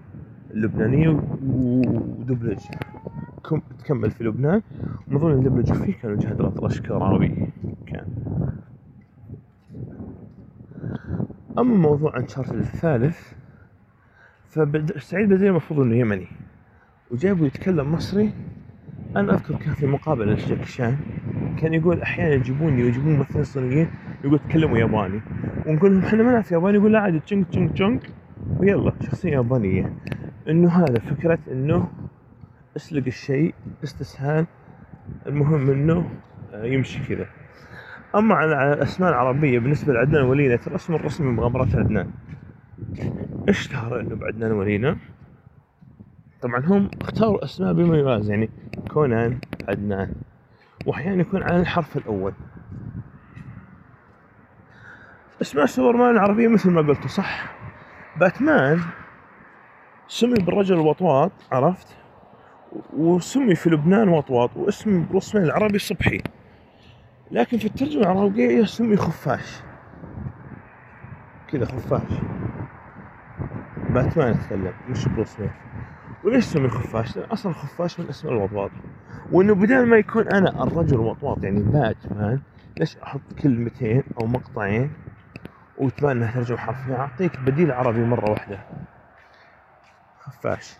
اللبنانية 0.51 1.09
ودبلج. 1.43 2.59
تكمل 3.79 4.11
في 4.11 4.23
لبنان. 4.23 4.61
المفروض 5.07 5.31
اللي 5.31 5.49
دبلجوا 5.49 5.75
فيه 5.75 5.93
كانوا 5.93 6.17
جهاد 6.17 6.39
الأطرش 6.39 6.81
كراوي 6.81 7.47
كان. 7.87 8.07
أما 11.59 11.75
موضوع 11.75 12.17
أنشارتد 12.17 12.55
الثالث 12.55 13.33
فسعيد 14.47 15.29
بدري 15.29 15.49
المفروض 15.49 15.79
إنه 15.79 15.95
يمني. 15.95 16.27
وجابوا 17.11 17.45
يتكلم 17.45 17.91
مصري. 17.91 18.33
أنا 19.15 19.33
أذكر 19.33 19.55
كان 19.55 19.73
في 19.73 19.87
مقابلة 19.87 20.33
لجاك 20.33 20.65
شان. 20.65 20.97
كان 21.57 21.73
يقول 21.73 22.01
أحيانا 22.01 22.33
يجيبوني 22.33 22.83
ويجيبون 22.83 23.13
ممثلين 23.13 23.43
صينيين 23.43 23.87
يقول 24.23 24.39
تكلموا 24.39 24.77
ياباني. 24.77 25.21
ونقول 25.67 25.91
لهم 25.91 26.03
إحنا 26.03 26.23
ما 26.23 26.31
نعرف 26.31 26.51
ياباني 26.51 26.77
يقول 26.77 26.93
لا 26.93 26.99
عادي 26.99 27.19
تشنك 27.19 27.47
تشنك 27.47 27.71
تشنك. 27.71 28.09
ويلا 28.59 28.93
شخصية 29.01 29.31
يابانية. 29.31 29.93
إنه 30.49 30.69
هذا 30.69 30.99
فكرة 30.99 31.39
إنه 31.51 31.87
أسلق 32.77 33.03
الشيء 33.07 33.53
استسهال 33.83 34.45
المهم 35.27 35.69
إنه 35.69 36.09
يمشي 36.53 37.15
كذا. 37.15 37.27
أما 38.15 38.35
على 38.35 38.73
الاسماء 38.73 39.09
العربية 39.09 39.59
بالنسبة 39.59 39.93
لعدنان 39.93 40.23
ولينا 40.23 40.55
ترى 40.55 40.75
اسم 40.75 40.95
الرسمي 40.95 41.31
مغامرات 41.31 41.75
عدنان. 41.75 42.11
اشتهر 43.49 43.99
إنه 43.99 44.15
بعدنان 44.15 44.51
ولينا؟ 44.51 44.97
طبعا 46.41 46.65
هم 46.65 46.89
اختاروا 47.01 47.43
أسماء 47.43 47.73
بما 47.73 47.97
يوازي 47.97 48.31
يعني 48.31 48.49
كونان 48.91 49.39
عدنان 49.69 50.13
واحيانا 50.85 51.21
يكون 51.21 51.43
على 51.43 51.59
الحرف 51.59 51.97
الأول. 51.97 52.33
أسماء 55.41 55.65
سوبرمان 55.65 56.11
العربية 56.11 56.47
مثل 56.47 56.71
ما 56.71 56.81
قلت 56.81 57.07
صح؟ 57.07 57.55
باتمان 58.19 58.79
سمي 60.07 60.33
بالرجل 60.33 60.75
الوطواط 60.75 61.31
عرفت؟ 61.51 62.00
وسمي 62.93 63.55
في 63.55 63.69
لبنان 63.69 64.09
وطواط 64.09 64.57
واسم 64.57 65.05
بروسوين 65.09 65.43
العربي 65.43 65.79
صبحي. 65.79 66.21
لكن 67.31 67.57
في 67.57 67.65
الترجمة 67.65 68.01
العربية 68.01 68.65
سمي 68.65 68.97
خفاش. 68.97 69.61
كذا 71.47 71.65
خفاش. 71.65 72.11
باتمان 73.89 74.33
اتكلم 74.33 74.73
مش 74.89 75.07
بروسوين 75.07 75.51
وليش 76.23 76.45
سمي 76.45 76.69
خفاش؟ 76.69 77.17
لأن 77.17 77.29
أصلا 77.29 77.53
خفاش 77.53 77.99
من 77.99 78.09
اسم 78.09 78.27
الوطواط 78.27 78.71
وإنه 79.31 79.55
بدال 79.55 79.87
ما 79.87 79.97
يكون 79.97 80.27
أنا 80.27 80.63
الرجل 80.63 80.95
الوطواط 80.95 81.43
يعني 81.43 81.59
باتمان 81.59 82.39
ليش 82.77 82.97
أحط 82.97 83.21
كلمتين 83.43 84.03
أو 84.21 84.27
مقطعين 84.27 84.91
وتبان 85.77 86.17
أنها 86.17 86.31
ترجمة 86.31 86.57
حرفية 86.57 86.95
أعطيك 86.95 87.39
بديل 87.39 87.71
عربي 87.71 88.05
مرة 88.05 88.29
واحدة. 88.29 88.59
خفاش. 90.19 90.77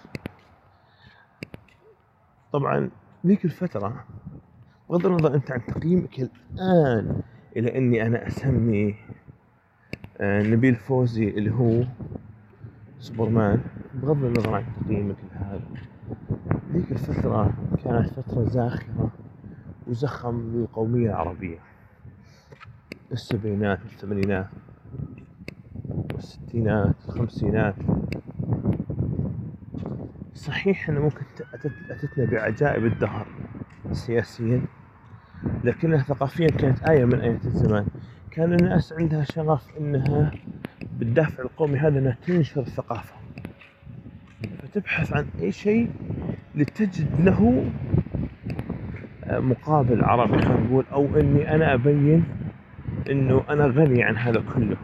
طبعا 2.51 2.89
ذيك 3.25 3.45
الفترة 3.45 4.05
بغض 4.89 5.05
النظر 5.05 5.35
أنت 5.35 5.51
عن 5.51 5.65
تقييمك 5.65 6.19
الآن 6.19 7.21
إلى 7.57 7.77
أني 7.77 8.07
أنا 8.07 8.27
أسمي 8.27 8.95
آه، 10.17 10.43
نبيل 10.43 10.75
فوزي 10.75 11.29
اللي 11.29 11.51
هو 11.51 11.83
سوبرمان 12.99 13.61
بغض 13.93 14.23
النظر 14.23 14.55
عن 14.55 14.63
تقييمك 14.85 15.15
لهذا 15.33 15.61
ذيك 16.73 16.91
الفترة 16.91 17.53
كانت 17.83 18.09
فترة 18.09 18.43
زاخرة 18.43 19.11
وزخم 19.87 20.51
للقومية 20.55 21.09
العربية. 21.09 21.57
السبعينات 23.11 23.79
والثمانينات 23.83 24.47
والستينات 26.13 26.95
والخمسينات 27.07 27.75
صحيح 30.41 30.89
أنه 30.89 31.01
ممكن 31.01 31.21
أتتنا 31.89 32.25
بعجائب 32.25 32.85
الدهر 32.85 33.27
سياسيا 33.91 34.61
لكنها 35.63 36.03
ثقافيا 36.03 36.47
كانت 36.47 36.83
آية 36.89 37.05
من 37.05 37.19
آيات 37.19 37.45
الزمان. 37.45 37.85
كان 38.31 38.53
الناس 38.53 38.93
عندها 38.93 39.23
شغف 39.23 39.77
أنها 39.79 40.31
بالدافع 40.99 41.43
القومي 41.43 41.77
هذا 41.79 41.99
أنها 41.99 42.17
تنشر 42.27 42.61
الثقافة 42.61 43.13
فتبحث 44.63 45.13
عن 45.13 45.25
أي 45.41 45.51
شيء 45.51 45.91
لتجد 46.55 47.21
له 47.21 47.65
مقابل 49.29 50.03
عربي 50.03 50.41
خلينا 50.41 50.59
نقول 50.59 50.85
أو 50.91 51.19
أني 51.19 51.55
أنا 51.55 51.73
أبين 51.73 52.23
أنه 53.09 53.43
أنا 53.49 53.65
غني 53.65 54.03
عن 54.03 54.17
هذا 54.17 54.43
كله. 54.55 54.77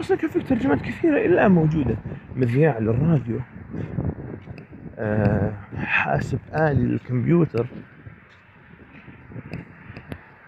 أصلا 0.00 0.16
كان 0.16 0.30
في 0.30 0.40
ترجمات 0.40 0.82
كثيرة 0.82 1.16
إلى 1.16 1.26
الان 1.26 1.50
موجوده 1.50 1.96
مذياع 2.36 2.78
للراديو 2.78 3.40
حاسب 5.74 6.38
آلي 6.54 6.84
للكمبيوتر 6.84 7.68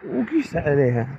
وقيس 0.06 0.56
عليها. 0.56 1.18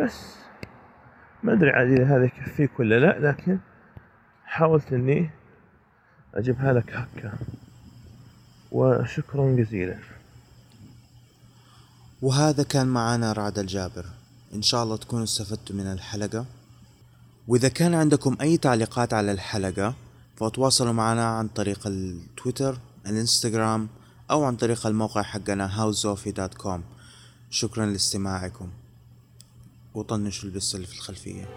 بس 0.00 0.36
ما 1.42 1.52
أدري 1.52 1.70
عاد 1.70 1.90
إذا 1.90 2.16
هذا 2.16 2.24
يكفيك 2.24 2.80
ولا 2.80 2.98
لا 2.98 3.18
لكن 3.18 3.58
حاولت 4.44 4.92
إني 4.92 5.30
أجيبها 6.34 6.72
لك 6.72 6.92
هكا. 6.92 7.32
وشكرا 8.72 9.56
جزيلا. 9.56 9.98
وهذا 12.22 12.62
كان 12.62 12.86
معنا 12.86 13.32
رعد 13.32 13.58
الجابر. 13.58 14.04
إن 14.54 14.62
شاء 14.62 14.82
الله 14.82 14.96
تكونوا 14.96 15.24
استفدتوا 15.24 15.76
من 15.76 15.86
الحلقة. 15.86 16.46
وإذا 17.52 17.68
كان 17.68 17.94
عندكم 17.94 18.36
أي 18.40 18.56
تعليقات 18.56 19.14
على 19.14 19.32
الحلقة 19.32 19.94
فتواصلوا 20.36 20.92
معنا 20.92 21.24
عن 21.24 21.48
طريق 21.48 21.86
التويتر 21.86 22.78
الإنستغرام 23.06 23.88
أو 24.30 24.44
عن 24.44 24.56
طريق 24.56 24.86
الموقع 24.86 25.22
حقنا 25.22 25.92
houseofy.com 25.92 26.80
شكرا 27.50 27.86
لاستماعكم. 27.86 28.68
وطنشوا 29.94 30.48
البس 30.48 30.74
اللي 30.74 30.86
في 30.86 30.94
الخلفية. 30.94 31.48